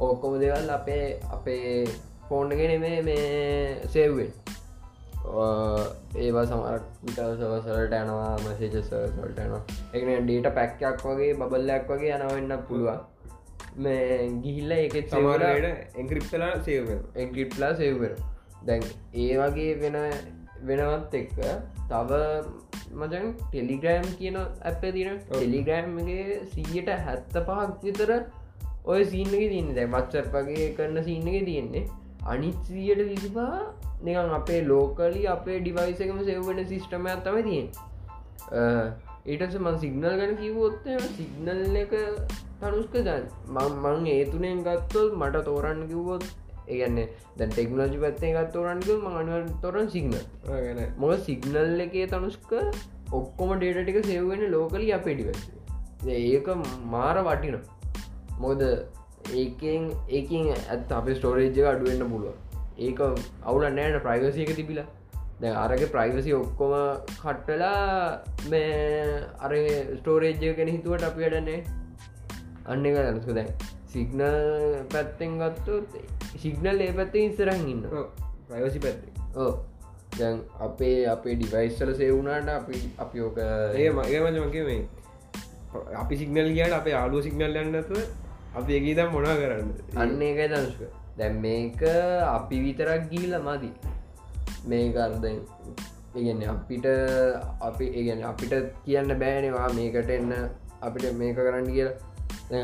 [0.00, 1.84] ඕක්කොම දෙවල් අපේ අපේ
[2.28, 4.32] ෆෝන්ගෙන මේ මේ සෙව්වෙන්
[6.16, 9.62] ඒවා සමරක් විටසවසලට යනවා මසේජසල්ට යනවා.
[9.94, 13.00] එකන ඩේට පැක්කයක් වගේ බබල්ලයක් වගේ යනවන්න පුළුවන්.
[13.76, 18.14] මේ ගිහිල්ල එකත් සමරට එංග්‍රිප්තලා සේව එගිට්ලා සෙව්වෙන
[18.66, 18.84] දැන්
[19.14, 19.98] ඒ වගේ වෙන
[20.62, 21.38] වෙනවත් එක්ක
[21.88, 22.10] තව
[22.94, 28.12] මචන් ටෙලිග්‍රෑම් කියන ඇප තින ටෙලිග්‍රෑම්ගේ සීයට හැත්ත පහක් විතර
[28.84, 29.74] ඔය සීනක තියන්න.
[29.74, 31.84] දැ මත්සප් වගේ කරන්න සිීනක තියෙන්නේ.
[32.24, 33.54] අනිත්සියට විසිපා
[34.02, 37.66] නිකන් අපේ ලෝකලි අපේ ඩිවයිසකම සෙව්වෙන සිිස්ටම ඇත්තම තියෙන්
[39.26, 41.96] ඒටස මන් සිගනල් ගැන කිවොත් සිගනල් එක
[42.60, 46.24] තනුස්ක දැන් මං ඒතුනෙන් ගත්තොල් මට තෝරන්න කිව්වොත්
[46.70, 47.00] ඒගන්න
[47.38, 50.16] දැන් ටෙක්නෝජි පත්තේ ගත් තෝරන්ග මනුව තොරන් සිගනල්
[50.98, 52.52] මොක සිගනල් එකේ තනුස්ක
[53.12, 55.42] ඔක්කොම ඩේට ටික සෙව්වෙන ලෝකලි අපේ ඩිවස්
[56.20, 56.48] ඒක
[56.86, 57.58] මාර වටින
[58.38, 58.62] මොද
[59.34, 62.38] ඒකෙන් ඒකින් ඇත් අප ස්ටෝරේජ්ක අඩුවෙන්න්න පුළුව
[62.78, 63.00] ඒක
[63.44, 64.86] අවුල නෑන ප්‍රයිවසියක තිබිලා.
[65.40, 66.72] දැ අරග ප්‍රයිවසි ඔක්කොම
[67.20, 68.64] කට්ටලා මේ
[69.40, 69.52] අර
[69.98, 71.58] ස්ටෝරේජ්ය කෙන හිතුවට අපි වැඩන්නේ
[72.66, 73.50] අන්න එක දැනස්ක දැන්
[73.92, 74.22] සිගනල්
[74.92, 75.98] පැත්තෙන් ගත්තුත්
[76.36, 77.82] සිගනල් ඒ පැත්තේ ඉස්සරන් ඉන්න
[78.48, 79.12] ප්‍රයවසි පැත්තේ.
[79.36, 79.52] ඕ
[80.18, 84.82] දැන් අපේ අපේ ඩිවයිස්සල සේවුණට අපි අපි ඕක ඒ මගේ මචමගේ මේ
[85.96, 88.00] අපි සිගනල් කියට අපේ ආලුව සිගනල් යන්නතුව
[88.54, 89.70] අපි ඒකීතම් මොනා කරන්න?
[89.96, 90.82] අන්න එකයි දනුෂක.
[91.18, 91.82] දැන් මේක
[92.28, 93.70] අපි විතරක් ගීල මදි.
[94.66, 95.38] මේක අර්දෙන්
[96.14, 96.86] ඉගන්න අපිට
[97.60, 100.32] අපි ඉගන්න අපිට කියන්න බෑනවා මේකට එන්න
[100.82, 101.88] අපිට මේක කරන්න කිය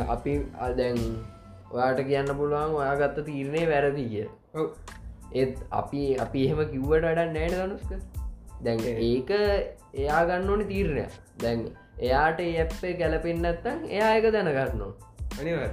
[0.08, 1.00] අපි අදැන්
[1.70, 4.26] ඔයාට කියන්න පුළුවන් ඔයා ගත්ත තීරණය වැරදි කිය.
[5.34, 7.90] ඒත් අපි අපි එහෙම කිව්වට අඩ නෑට දනුස්ක
[8.64, 9.30] දැන් ඒක
[9.94, 11.04] එයා ගන්න ඕනි තීරණය
[11.42, 11.66] දැන්
[12.00, 14.92] එයාට ඒ ඇප්පේ ගැලපෙන්න්නත්තන් එයා එක දැනගන්නවා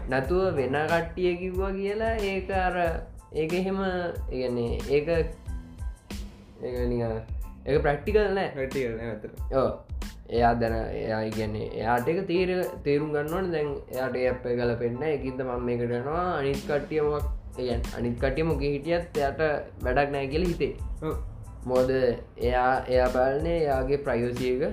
[0.09, 2.77] නැතුව වෙන කට්ටිය කිව්වා කියලා ඒක අර
[3.33, 3.79] ඒක එහෙම
[4.31, 5.07] ඒගන්නේ ඒක
[7.65, 8.49] ඒ ප්‍රක්ටිකල් නෑ.
[9.51, 9.69] ඕ
[10.33, 12.51] එයා දැන එයා ඉගන්නේ එයාට එක තේර
[12.83, 18.43] තේරුම් ගන්නවන දැන් එයාට අප කල පෙන්න්න එකද මම මේකටනවා අනිත් කට්ටියමක් එයන් අනිත් කටිය
[18.43, 19.41] මොක හිටියත් එයට
[19.83, 20.73] වැඩක් නෑ කියල හිතේ.
[21.65, 24.63] මොද එයා එයා බලන්නේ එයාගේ ප්‍රයෝසියක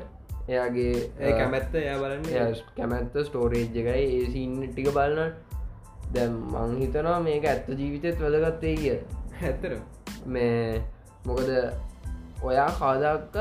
[0.48, 2.56] එයාගේ ඒ කැමැත්ත එයා බලන්න.
[2.76, 4.06] කැමැත්ත ස්ටෝරේජ් එකයි.
[4.16, 5.34] ඒ සින්න ටික බලන්න
[6.14, 8.96] දැම් මං හිතනවා මේක ඇත්ත ජීවිතත් වැදගත්තේ කිය
[9.42, 9.76] ඇත්තර
[10.26, 10.82] මේ
[11.26, 11.50] මොකද
[12.42, 13.36] ඔයා කාදක්කත්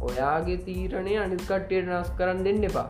[0.00, 2.88] ඔයාගේ තීරණය අනිත් කට්ටියට නස් කරන්න දෙන්න එපා.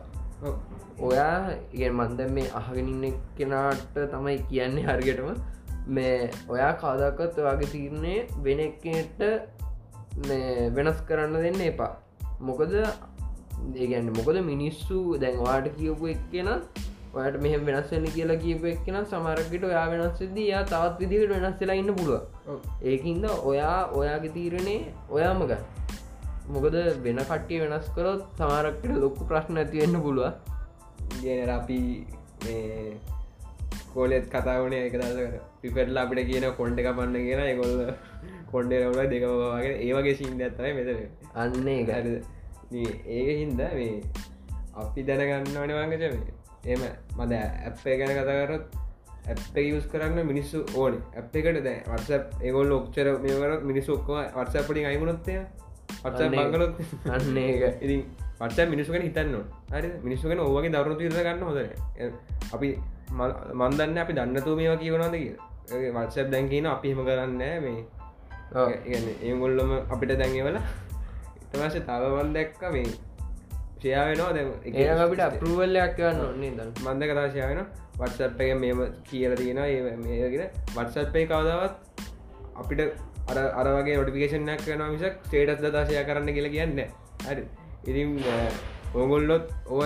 [0.99, 1.37] ඔයා
[1.73, 5.29] ඉගෙන් මන්ද මේ අහගෙනන්න කෙනාට තමයි කියන්නේ හරිගටම
[5.87, 9.25] මේ ඔයා කාදක්කත් ඔයාගේ තීරණය වෙන එකට
[10.75, 11.91] වෙනස් කරන්න දෙන්න එපා.
[12.41, 12.77] මොකද
[13.75, 16.49] ඒගැන්න මොකද මිනිස්සු දැන් වාට කියපු එක්කෙන
[17.13, 22.55] ඔයට මෙහම වෙනස්සන්න කියලා කියපු එක්කෙන සමරකට ඔයා වෙනස්සද යා තවත් විදිකට වෙනස්සලා ඉන්න පුළුව
[22.91, 25.53] ඒකින්ද ඔයා ඔයාගේ තීරණේ ඔයාමග
[26.47, 30.33] මොකද වෙන කට්ටිය වෙනස් කරොත් සමාරක්කට ලොක්කු ප්‍රශ්න ඇතිවෙන්න පුළුව
[31.21, 31.79] ගෙන අපි
[33.93, 37.79] කෝලෙත් කතාවන එක දර පිපෙටල අපිට කියන කොන්්ඩ එක පන්න කියෙන එකොල්ල
[38.51, 40.97] කොන්්ඩේ රවල දෙකවාගේ ඒවගේ සිීන්ද ඇත්තයි මෙතර
[41.35, 41.89] අන්න එක
[42.71, 44.03] ඒක හින්ද මේ
[44.75, 46.03] අපි දැනගන්න ඕනවාගච
[46.65, 46.81] එම
[47.17, 48.79] මද ඇප්පේ ගැන කතාකරත්
[49.27, 51.01] ඇප යස් කරන්න මිනිස්සු ඕන.
[51.15, 52.09] ඇප් එකට දැ වර්ස
[52.41, 55.35] ඒගොල් ඔක්චර මේකර මිනිස්සු ඔක්කම වර්සපටින් අයිමුණොත්තය
[56.03, 56.73] වර්ස බංගලොත්
[57.09, 57.63] අන්න ඒක.
[57.81, 58.01] ඉතින්
[58.39, 59.35] පට මිනිස්සුගෙන හිතන්න
[59.71, 61.57] හරි මිනිස්සුගෙන ඕවගේ දවරු තිර ගන්න හොද
[62.53, 62.69] අපි
[63.53, 65.33] මන්දන්න අපි දන්නතු මේවා කියවනද කිය
[65.91, 67.81] වර්සප් දැන්කන අපි හෙම කරන්න මේ.
[69.23, 70.59] ඒගොල්ලොම අපිට දැන්ගවල
[71.51, 72.89] තවශ තවවන් දැක්ක මේ
[73.77, 74.45] ෂයාවෙනවා දැ
[74.77, 77.61] ඒ අපිට අපරුවල්ලයක් වන්න ඔන්නේ ද මන්ද කතාශයවෙන
[77.99, 80.43] වටසප් එක මෙම කියල තියෙන ඒ මේගෙන
[80.75, 81.73] වටසප්පේ කවදාවත්
[82.55, 82.81] අපිට
[83.31, 86.79] අර අරගේ නොටිකේෂනයක් වන මිසක් ස්ටේටස් දශය කරන්න කියල කියන්න
[87.25, 87.43] හරි.
[87.85, 88.15] ඉරිම්
[88.95, 89.83] ඕගොල්ලොත් ඕ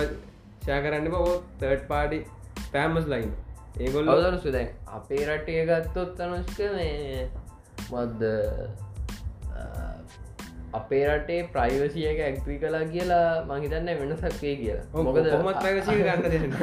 [0.62, 2.18] ෂය කරන්න බෝ තර්ඩ් පාඩි
[2.72, 3.30] පෑමස් ලයින්
[3.80, 7.28] ඒගොල් අදන සුදැන් අපේ රටේ ගත්තොත් අනුස්ක මේ
[7.92, 8.22] මද්ද
[10.72, 14.86] අපේ රටේ ප්‍රයිවසියක ඇක්වී කලා කියලා මහිතන්න වෙනසක්වේ කියලා.
[14.94, 15.62] මොකද හොමත්
[16.00, 16.56] ගන්න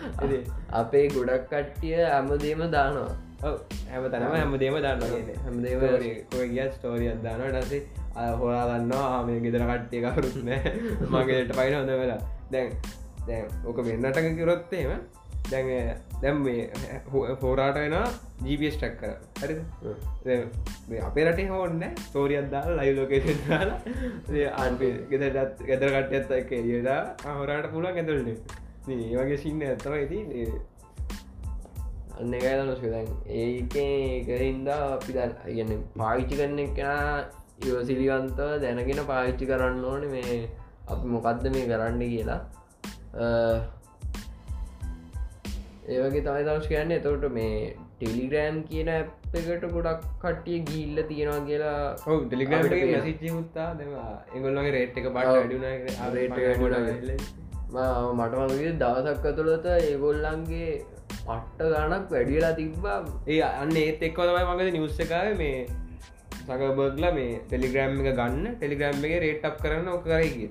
[0.80, 3.12] අපේ ගොඩක් කට්ටිය ඇමදීම දානවා
[3.44, 5.82] හැම තනම හැමදේම දන්න හැමදේව
[6.50, 7.82] ගිය ස්ටෝරියත් දාන ටසේ
[8.34, 10.72] හොලා දන්නවා මේ ගෙදර කට්ටිය කරුත් නෑ
[11.12, 12.20] මගේට පයින හොඳ වෙලා.
[12.50, 12.72] දැන්
[13.26, 14.90] දැන් ඕක වෙන්නටක කිරොත්තේම
[15.50, 15.70] දැන්
[16.22, 17.00] දැම් මේ
[17.42, 17.96] හෝරාට වෙන
[18.44, 19.54] ජීපස් ටක් කර
[20.22, 23.80] හරි අපේ රටේ හෝන්න තෝරියත් දාලා ලයි ලෝකේෂන් දාලා.
[24.58, 27.00] අන්පේ ගෙදරත් ගෙදර කට්ටයත් එක ඒදා
[27.32, 30.18] හොරාට පුලන් ඇතුලන ඒ වගේ සින්න ඇත්තම ඇති
[32.20, 37.18] අන්න එකයි දනස්කදැන් ඒක එකහින්දා අපි දැන් ගන්න පාවිච්චි කරන කෙනා
[37.66, 40.48] යෝසිලිවන්තව දැනගෙන පාවිච්චි කරන්න ඕන මේ
[40.88, 42.40] අපි මොකක්ද මේ කරන්න කියලා.
[45.88, 46.92] ඒවගේ තමයි දවස් කියන්න.
[46.92, 52.60] එතවට මේ ටෙලිග්‍රෑම් කියන එකට ගොඩක් කට්ටිය ගිල්ල තියෙනවා කියලා ඔව ටෙලිග්‍රම්.
[53.00, 55.26] මසිච්චි මුත්තා දෙවා එගොල්ලගේ රේට් එක බට.
[55.26, 57.20] වැඩුන රේට්
[57.70, 60.84] ම- මට මගේ දවසක් ඇතුළත ඒගොල්ලන්ගේ
[61.20, 62.98] පට්ට ගණක් වැඩියලා තිබ්බා.
[63.28, 65.58] ඒ අන්න ඒත් එක්ව තමයි මගද නිවස්ස එකය මේ
[66.38, 68.56] සකබර්ගල මේ ටෙලිග්‍රම් එක ගන්න.
[68.56, 70.50] ටෙලිග්‍රම් එක රේට්ක් කරන්න ඔක කරයි කිය.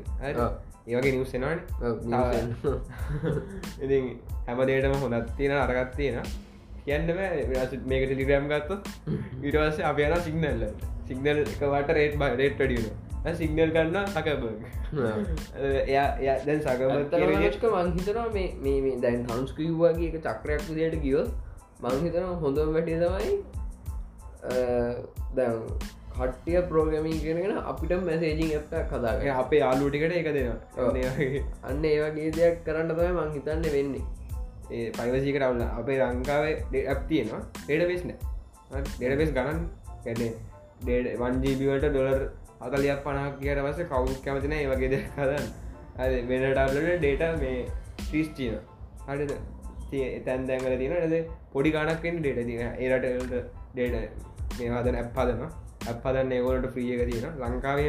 [0.88, 1.60] ඒවගේ නිවස්සෙනවාන.
[3.84, 4.00] ඉති
[4.48, 6.34] හැමදේටම හොඳත් තියෙන අරගත් තියෙන
[6.86, 7.14] කියන්න
[7.88, 8.72] මේක ටෙලිග්‍රම් ගත්ත
[9.42, 10.68] විටවස අප යන සිගනල්ල
[11.08, 12.90] සිගනල් එකවට රේට් බ රේට් ඩියන
[13.32, 14.62] සිගනල් ගන්න සකබර්ග.
[15.88, 16.08] එයා
[16.46, 21.30] දැන් සකබ තරමක මංහිතනවා මේ මේ දැන් හංස්කවවාගේ එක චක්‍රයක් විදියට ගියොත්
[21.80, 23.32] මංහිතන හොඳම වැටිය තමයි
[25.34, 25.62] දැන්
[26.14, 30.30] කට්ටිය ප්‍රෝගමින් කරගෙන අපිට මැසේජිං ඇත්ත කදාග අපේ යාලුටිකට එක.
[30.30, 30.60] දෙනවා.
[31.64, 34.06] අන්න ඒවගේ දෙයක් කරන්න තමයි මං හිතන්න වෙන්නේ.
[34.72, 37.42] ඒ පයිවසිකට අවුල අපේ ලංකාවේ ඇප් තියෙනවා.
[37.64, 38.14] ඩේට වෙස්න
[38.92, 39.60] ඩේට වෙස් ගණන්
[40.06, 40.22] ගැන
[40.82, 42.24] ඩේට වන්ජීබිවලට ඩොලර්
[42.64, 45.46] අතලියක් පනක් කියට වස කවු් කැමතින ඒ වගේ දෙ හදන්න.
[45.98, 47.58] අද වෙනටල්ලට ඩේට මේ
[48.06, 48.56] ්‍රීස්්චීන
[49.08, 49.34] හරිද?
[50.26, 51.20] තැන් දැන්ගල තියෙන ද
[51.54, 53.06] පොඩි ගණක්ෙන් ඩේට තින ඒරට
[53.74, 53.96] ඩේට
[54.58, 55.44] මේ හදන ඇප් හදන
[55.86, 57.86] ඇප් හදන්න ඒගොලට ්‍රිය එක තියෙන ලංකාවය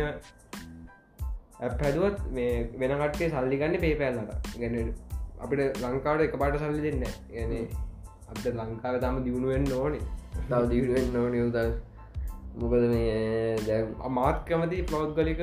[1.61, 4.77] ඇප් හැදුවත් මේ වෙනකටේ සල්ලිගන්න පේපැල්ලට ගැන
[5.39, 7.57] අපිට ලංකාවට එක පාට සල්ලි දෙන්න ගැන
[8.29, 10.05] අප ලංකාව තම දියුණුවෙන් ඕනේ.
[10.49, 11.71] තව දිවෙන් නොන යුතල්
[12.55, 15.41] මොකද මේ දැන් අමාත් කැමති පෞද්ගලික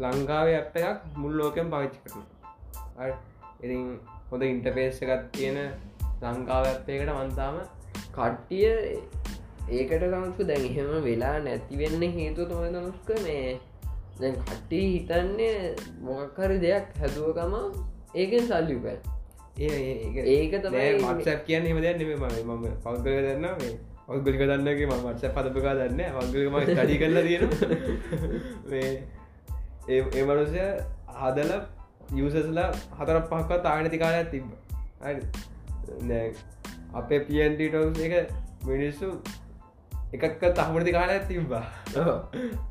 [0.00, 2.22] ලංකාවේ ඇප් එකක් මුල් ලෝකෙන් පාවිච්චි කරන
[3.60, 3.82] ඉතින්
[4.30, 5.58] හොඳ ඉන්ටපේස් එකත් තියෙන
[6.22, 7.58] ලංකාව ඇත්තේකට වන්තාම
[8.12, 8.70] කට්ටිය
[9.70, 13.58] ඒකට කමස්ක දැන් එහෙම වෙලා නැතිවෙන්න හේතු තමයි නොස්ක මේ
[14.16, 15.52] දැන් කට්ටි හිතන්නේ
[16.02, 17.54] මොකක්හරි දෙයක් හැදුවකම
[18.16, 18.96] ඒකෙන් සල්ලිපැ
[19.58, 23.76] ඒක තමයි මත්සැප් කියන්න එම දෙන්න ම පෞද්ගල දන්න මේ
[24.08, 27.44] පෞද්ගලික දන්නගේ ම මත්ස පදපකා දන්න වංගලම ටඩි කරලා තියෙන
[29.90, 30.62] ඒ මනුසය
[31.16, 31.52] හදල
[32.18, 32.68] යසස්ලා
[32.98, 34.46] හතර පහක්වත් ආනති කාලයක් තිබ
[36.94, 38.14] අපේ පියන්ටටෝස් එක
[38.64, 39.08] මිනිස්සු
[40.12, 41.64] එකක්ක තහමටි කාලයක් තිබ්බා.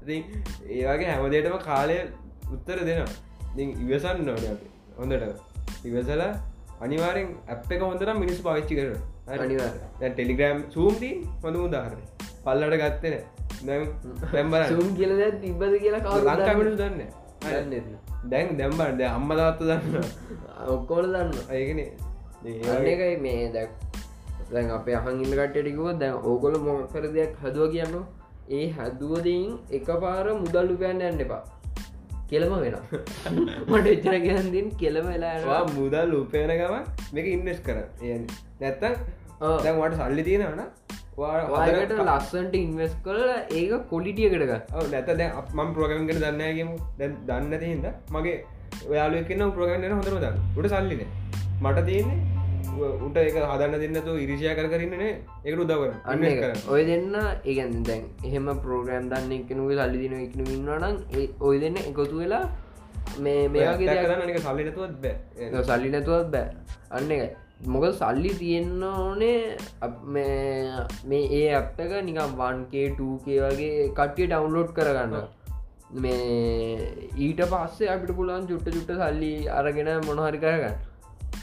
[0.07, 1.97] ඒවගේ හැමදේටම කාලය
[2.51, 3.09] උත්තර දෙනවා.
[3.83, 4.39] ඉවසන්න නොන
[4.97, 6.21] හොඳට ඉවසල
[6.81, 8.89] අනිවාරෙන් අප එක හොඳට මිනිස් පාවිච්චි කර
[9.37, 10.11] අනිවාර්යෙන්.
[10.11, 12.01] ටෙලිග්‍රම් සූම්දී හොඳ උදාහරන
[12.43, 13.15] පල්ලට ගත්තන
[14.31, 17.01] දැම්බර සුම් කියල දැ තිබ්බද කියලා ලංකාමට දන්න
[18.25, 20.05] දැන් දැම්බන්ද අම්මදාත්ත දන්න
[20.67, 21.81] ඔක්කෝල දන්න ඒගෙන
[22.85, 23.71] එකයි මේ දැක්
[24.51, 27.95] දැන් අපේ ඉන්න කට්ටටිකුව දැන් ඕකොල මොකර දෙයක් හදුව කියන්න
[28.51, 31.41] ඒ හැදුවදයින් එක පාර මුදල්ලු පෑන්න යන්න එපා
[32.29, 32.75] කෙලම වෙන
[33.69, 36.75] මට එච්චර කියන්දින් කෙලම වෙලා මුදල් උපයන ගම
[37.13, 37.77] මේක ඉන්නෙස් කර.
[38.59, 38.95] නැත්තන්
[39.59, 40.61] දැන්වට සල්ලි තියෙනවන
[41.17, 43.21] වායට ලස්සන්ට ඉන්වස් කල
[43.53, 44.53] ඒක කොලිටියකටක
[44.91, 48.35] නැත දැ මම් ප්‍රෝගමකට දන්නගම දැ දන්න තිහිද මගේ
[48.87, 51.05] ඔයාලු එකන්න ප්‍රෝගමන හොඳර දන්න උට සල්ලින
[51.61, 52.17] මට තියන්නේ
[52.99, 55.11] උට ඒක හදන්න දෙන්නතු ඉරිසිය කර කරන්නනේ
[55.43, 60.47] එකට උදවර අන්න එක ඔය දෙන්න ඒගැන් දැන් එහෙම ප්‍රෝග්‍රම් දන්න එකනුව සල්ලි දින එකනු
[60.51, 62.45] ඉන්නවනම් ඒ ඔය දෙන්න එකතු වෙලා
[63.17, 65.63] මේ මේගේ කරන්න සල්ලිනතුවත් බෑ.
[65.63, 66.47] සල්ලි නැතුවත් බෑ.
[66.91, 67.23] අන්න එක
[67.65, 69.57] මොකද සල්ලි තියෙන්න්න ඕනේ
[70.07, 75.15] මේ ඒ අප එක නිකම් වන්කේටූකේ වගේ කට්ටිය ඩවන්ලෝඩ් කරගන්න
[75.97, 80.77] මේ ඊට පස්සේ අපිට පුළන් චුට්ට චුට්ට සල්ලි අරගෙන මොනහරි කරගන්න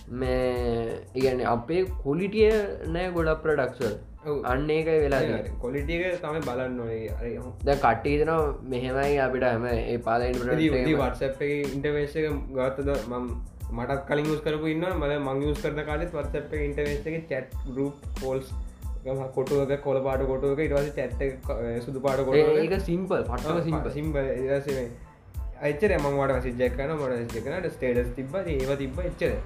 [0.09, 2.51] මේ ඉගැන අපේ කොලිටිය
[2.89, 3.95] නෑ ගොඩක් ප්‍රඩක්ෂල්
[4.27, 4.43] ඔව්.
[4.45, 7.39] අන්න ඒකයි වෙලා කොලිටික තම බලන්න ඕනේ.
[7.65, 8.33] ද කට්ටීතන
[8.65, 12.17] මෙහෙමයි අපිට හම ඒ පාලයින් වටසප් ඉන්ටවේශ
[12.53, 13.27] ගත්තද මම්
[13.73, 18.53] මටත් කලින් ස් කරපු ඉන්න මල මං ස් කරන කාලෙත් වත්සප් ඉන්ටවේශගේ චැට් ගරුප් පෝල්ස්
[19.35, 24.87] කොටුවක කොල පාට කොටුවක ඉටවස චැට්ට සුදු පාට කොට ඒක සිම්පල් පට්ටම සිම්පල් සිම්බ ඒසේ
[25.63, 29.37] අච්චර මංවට සිජ්ජක්කන මොට සිකනට ස්ටේටස් තිබ ඒව තිබ එච්චර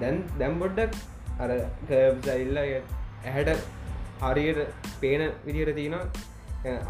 [0.00, 0.94] දැන් දැම්බොඩ්ඩක්
[1.40, 1.50] අර
[1.88, 3.66] කර්බ්සයිල්ල ඇහැට
[4.22, 4.60] හරියට
[5.00, 5.94] පේන විදිහට තියෙන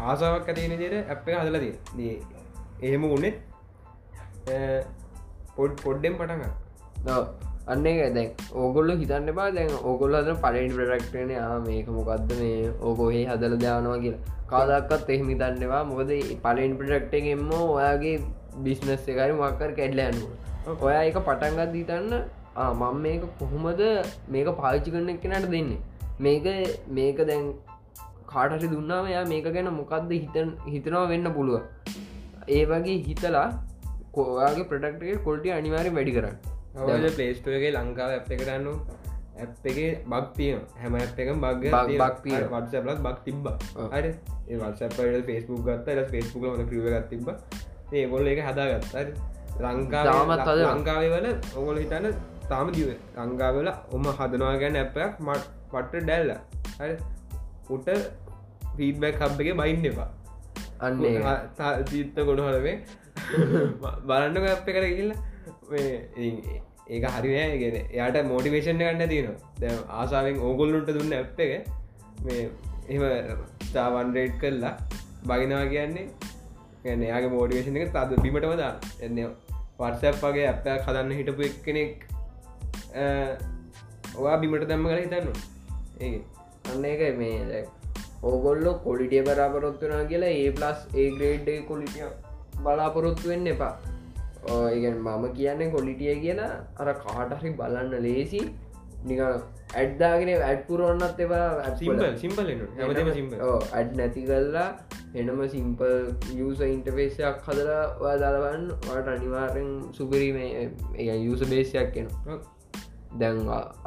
[0.05, 2.13] ආසාවක් ඇතින දිට අප එක හදලදී දී
[2.81, 3.37] එහෙම උනෙත්
[5.57, 6.45] පොඩ් පොඩ්ඩෙන් පටඟ
[7.67, 11.31] අන්න එක දැන් ඕගොල්ල හිතන්න බා දැන් ඕගොල්ල අදන පලෙන් ප්‍රඩක්ටන
[11.65, 14.23] මේක මොකක්ද මේ ඕගොහේ හදල දානවා කියලා.
[14.47, 16.11] කාදක්කත් එහෙම දන්නවා මොකද
[16.43, 18.17] පලෙන් ප්‍රඩක්ටගෙන්ම ඔයාගේ
[18.63, 22.13] බිස්නස් එකරි මක්කර කැඩ්ලයන්ුව ඔයා එක පටන්ගත් දීතන්න
[22.57, 23.81] මං මේක කොහොමද
[24.29, 25.79] මේක පාවිච්චි කරන කෙනට දෙන්නේ?
[26.19, 26.45] මේක
[26.89, 27.47] මේක දැන්
[28.27, 31.61] කාටහරි දුන්නාම යා මේක ගැන මොකක්ද හිතන් හිතනවා වෙන්න පුළුව
[32.49, 33.47] ඒ වගේ හිතලා
[34.11, 36.37] කොයාගේ ප්‍රඩක්ටේ කොල්ටිය අනිවාරය වැඩි කරන්න.
[37.15, 38.67] පලේස්ටුවගේ ලංකාව ඇප් එක කරන්න
[39.37, 41.63] ඇප් එක බක් තියන හැම ඇප් එක බග
[42.23, 42.61] තියෙනවා.
[42.61, 43.45] වත්සපලත් බක් තිබ්බ.
[43.75, 43.87] ඔව්.
[43.91, 44.05] අර
[44.61, 46.07] වත්සප ෆෙස්බුක් ගත්ත.
[46.11, 47.29] ෆෙස්බුක් හොන ක්‍රිව ගත් තිබ
[47.93, 48.95] ඒගොල්ල එක හදාගත්ත.
[49.59, 50.73] ලංකා තාමත් හදනවා.
[50.73, 52.09] ලංකාවේ වල ඔගොල හිතන්න
[52.49, 56.31] තාම දිව ලංකාවල ඔම හදනවා ගැන ඇපයක් මට පට්ට ඩැල්ල
[57.69, 57.89] උට
[58.77, 60.09] ෆීඩබැක් හබ්බගේ බයින්් එපා.
[60.81, 61.03] අන්න.
[61.05, 61.19] ඒ.
[61.89, 62.77] චීත්ත ගොඩ හලවේ
[64.05, 65.11] බලන්න අප කර කියල්ල
[66.87, 71.53] ඒක හරිනෑ ගෙන එයාට මෝටිවේෂන් ගන්න තියනවා දැ ආසාාවෙන් ඕගොල්ලුන්ට දුන්න ඇප් එක.
[72.23, 72.49] මේ
[72.89, 73.03] එම
[73.73, 74.75] චාවන්රේට් කරලා
[75.23, 76.07] බගිනවා කියන්නේ.
[76.83, 79.17] ගැන එයාගේ මෝටිවේෂන් එක තද බිමටම දා එන්න
[79.79, 81.57] වර්සප් වගේ ඇප්පයක් හදන්න හිටපු එක්
[84.15, 85.27] ඔවා බිමට දැම්ම කර හිතන්න
[86.01, 86.13] ඒ
[86.67, 87.65] අන්න එක මේ
[88.23, 92.07] ඕගොල්ලො කොලිටිය බරාපොරොත්තුනා කියලා ඒ ප්ලස් ඒ ග්‍රේඩ් කොලිටිය
[92.63, 93.73] බලාපොරොත්තු වෙන්න එපා.
[94.47, 98.41] ඒගැන් මම කියන්නේ කොලිටිය කියලා අර කාටහරි බලන්න ලේසි.
[99.05, 99.21] නික
[99.75, 102.51] ඇඩ්දාගෙන ඇඩ්පුරොන්නත් එවා සිම්පල් සිම්පල්
[103.73, 104.67] ඇඩ් නැති කල්ලා
[105.15, 105.95] එනම සිම්පල්
[106.39, 110.37] යස ඉන්ටෆේසයක් හදලා දාලවන්න වට අනිවාරෙන් සුපරීම
[111.25, 112.07] යුස බේසයක් කෙන
[113.19, 113.37] දැන්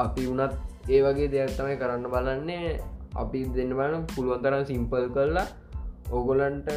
[0.05, 0.53] අපි වනත්
[0.91, 2.81] ඒ වගේ දෙයක් තමයි කරන්න බලන්නේ.
[3.23, 5.47] අපි දෙන්න බලන පුළුවන්තරම් සිම්පල් කරලා
[6.11, 6.71] ඕගොලන්ට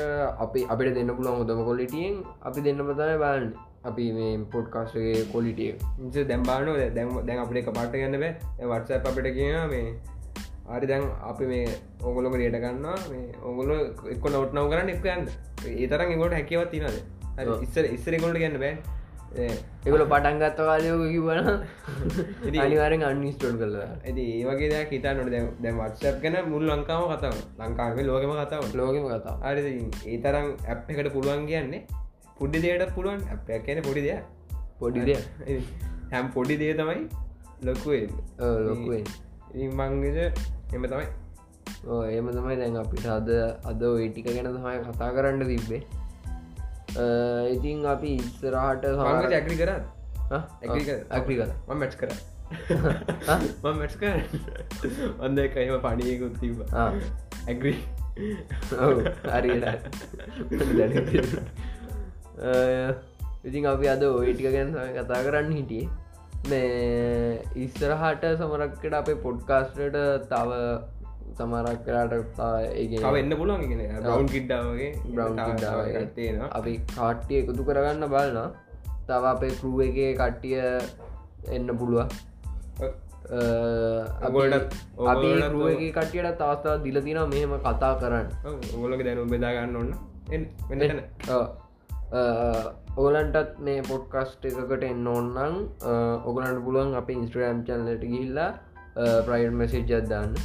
[0.43, 2.15] අපි අපිට දෙන්න පුළුවන් හොදම කොලිටියෙන්
[2.47, 3.53] අපි දෙන්න පතයි බලන්න.
[3.89, 5.71] අපි මේ පොඩ්කාස්ගේ කොලිටිය
[6.31, 6.65] දැම්බාන
[6.97, 8.33] දැම් දැන් අපට එක පාට ගන්න බෑ.
[8.71, 9.87] වටස අපිට කියන මේ
[10.73, 11.65] ආරි දැන් අපි මේ
[12.09, 12.97] ඔගොලොක රියට ගන්නවා.
[13.11, 13.71] මේ ඔගොල
[14.13, 15.27] එක්ක නොට්නව කරන්න එක් යන්න.
[15.79, 16.99] ඒ තරම් එකොට හැකිවත් තිනද.
[17.65, 18.75] ඉස්සර ඉස්සර ගොලට ගන්න බෑ
[19.35, 21.39] එකොල පටන්ගත්ත කාලයෝක කිවන
[22.59, 23.89] අනිවාරෙන් අන්නිස්ටෝල් කරලා.
[23.99, 29.07] ඇති ඒවගේ දෙයක් හිතා නොට දැම් වත්සප් ගැන මුල් ලංකාව කතාව ලංකාවේ ලෝකම කතාව ලෝකම
[29.09, 29.73] කතා අරි
[30.05, 31.81] ඒ තරම් ඇප් එකට පුළුවන් කියන්නේ
[32.37, 34.23] පුඩ්ඩි දෙයට පුළුවන් ඇපයක් කියන පොඩි දෙයක්.
[34.79, 35.19] පොඩි දෙය
[36.11, 37.01] හැම් පොඩි දේ තමයි
[37.63, 38.09] ලොකුවෙන්
[38.67, 39.05] ලොකුවෙන්
[39.71, 40.17] මංගද
[40.73, 41.07] එම තමයි.
[42.11, 43.29] ඒම තමයි දැන් අපිට අද
[43.65, 45.81] අද ඔයිටික ගැන තමයි කතා කරන්න තිබ්බේ
[47.53, 49.71] ඉතින් අපි ඉස්සරහට මංග චැක්‍රි කර.
[50.31, 51.49] ඇක්‍රි කර.
[51.69, 52.11] මැට් කර.
[53.63, 54.13] මැට් කර.
[55.19, 56.57] ඔන්න එක එම පඩියකුත් තිබ
[57.47, 57.79] ඇග්‍රී
[59.33, 59.49] හරි
[63.45, 63.63] ඉතින්.
[63.73, 65.87] අපි අද ඔයිටික ගැන කතා කරන්න හිටියේ.
[66.49, 69.97] මේ ඉස්සරහට සමරක්කට අපේ පොඩ්කාස්ටට
[70.31, 70.49] තව
[71.33, 72.41] සමරක් කරට
[72.73, 78.59] ඒ තව එන්න පුළුවන් ගෙන බ්‍රවන්් කිඩ්ඩාවගේ බ්‍රවන්් තියෙන අපි කාට්ටිය එකතු කරගන්න බලන්න
[79.07, 80.61] තව අපේ කරුව එක කට්ටිය
[81.49, 81.99] එන්න පුළුව
[84.21, 88.27] ඔගොල්ලටත් කරුවගේ කටියට තවස්ථා දිල තින මෙහෙම කතා කරන්න.
[88.75, 89.91] ඔගොලක දැනු බෙදාගන්න ඔන්න
[92.97, 95.55] ඕලන්ටත් මේ පොඩ්කස්ට එකකට එන්න ඕන්නම්
[96.25, 98.51] ඔගලන්ට පුළුවන් අප ඉන්ස්ට්‍රෑම් චල්ලට ගිල්ලා
[99.25, 100.35] ප්‍රයිඩ් මෙසේජ් අදදාන්න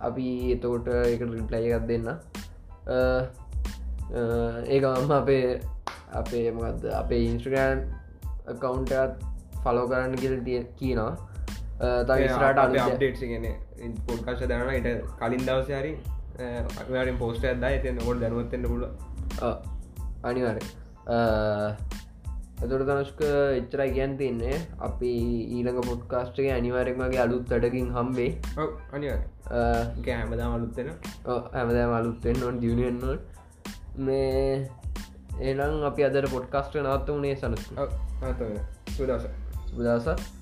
[0.00, 2.06] අපි එතකොට එක රිප්ලයි එකක් දෙන්න.
[4.66, 5.60] ඒක අම්ම අපේ
[6.12, 7.82] අපේ මද අපේ ඉන්ස්ට්‍රෑම්
[8.60, 9.26] කවුන්ටත්
[9.64, 11.12] ෆලෝ කරන්න කියල තිය කියනවා.
[11.80, 14.88] තවිස්රට අලු අප්ඩේට් ගෙන පොඩ්කාශ දරන ට
[15.20, 15.92] කලින් දවස හරි
[16.80, 18.82] අනිවාරෙන් පෝස්ට ඇද ඇති නොකොට දැනුවත්තෙන්ට පුල
[20.22, 20.58] අනිවර
[22.60, 23.20] ඇතුට තනස්ක
[23.56, 24.56] එච්චරයි කියන් තින්නේ.
[24.80, 25.12] අපි
[25.50, 28.30] ඊළඟ පොඩ්කාස්ටගේ අනිවාරෙක්මගේ අලුත් අඩකින් හම්බේ
[28.92, 29.22] අනිවාර
[30.06, 30.90] කෑමදා අලුත්තෙන
[31.26, 33.18] හැමදෑම අලුත්තෙන් නොන් දියුණෙන්න්නොල්
[34.00, 34.68] මේ
[35.40, 37.68] ඒනම් අපි අදර පොඩ්කාස්ට නවත්ත වනේ සනස්ක
[38.96, 39.26] සුදස
[39.70, 40.39] සුදසත්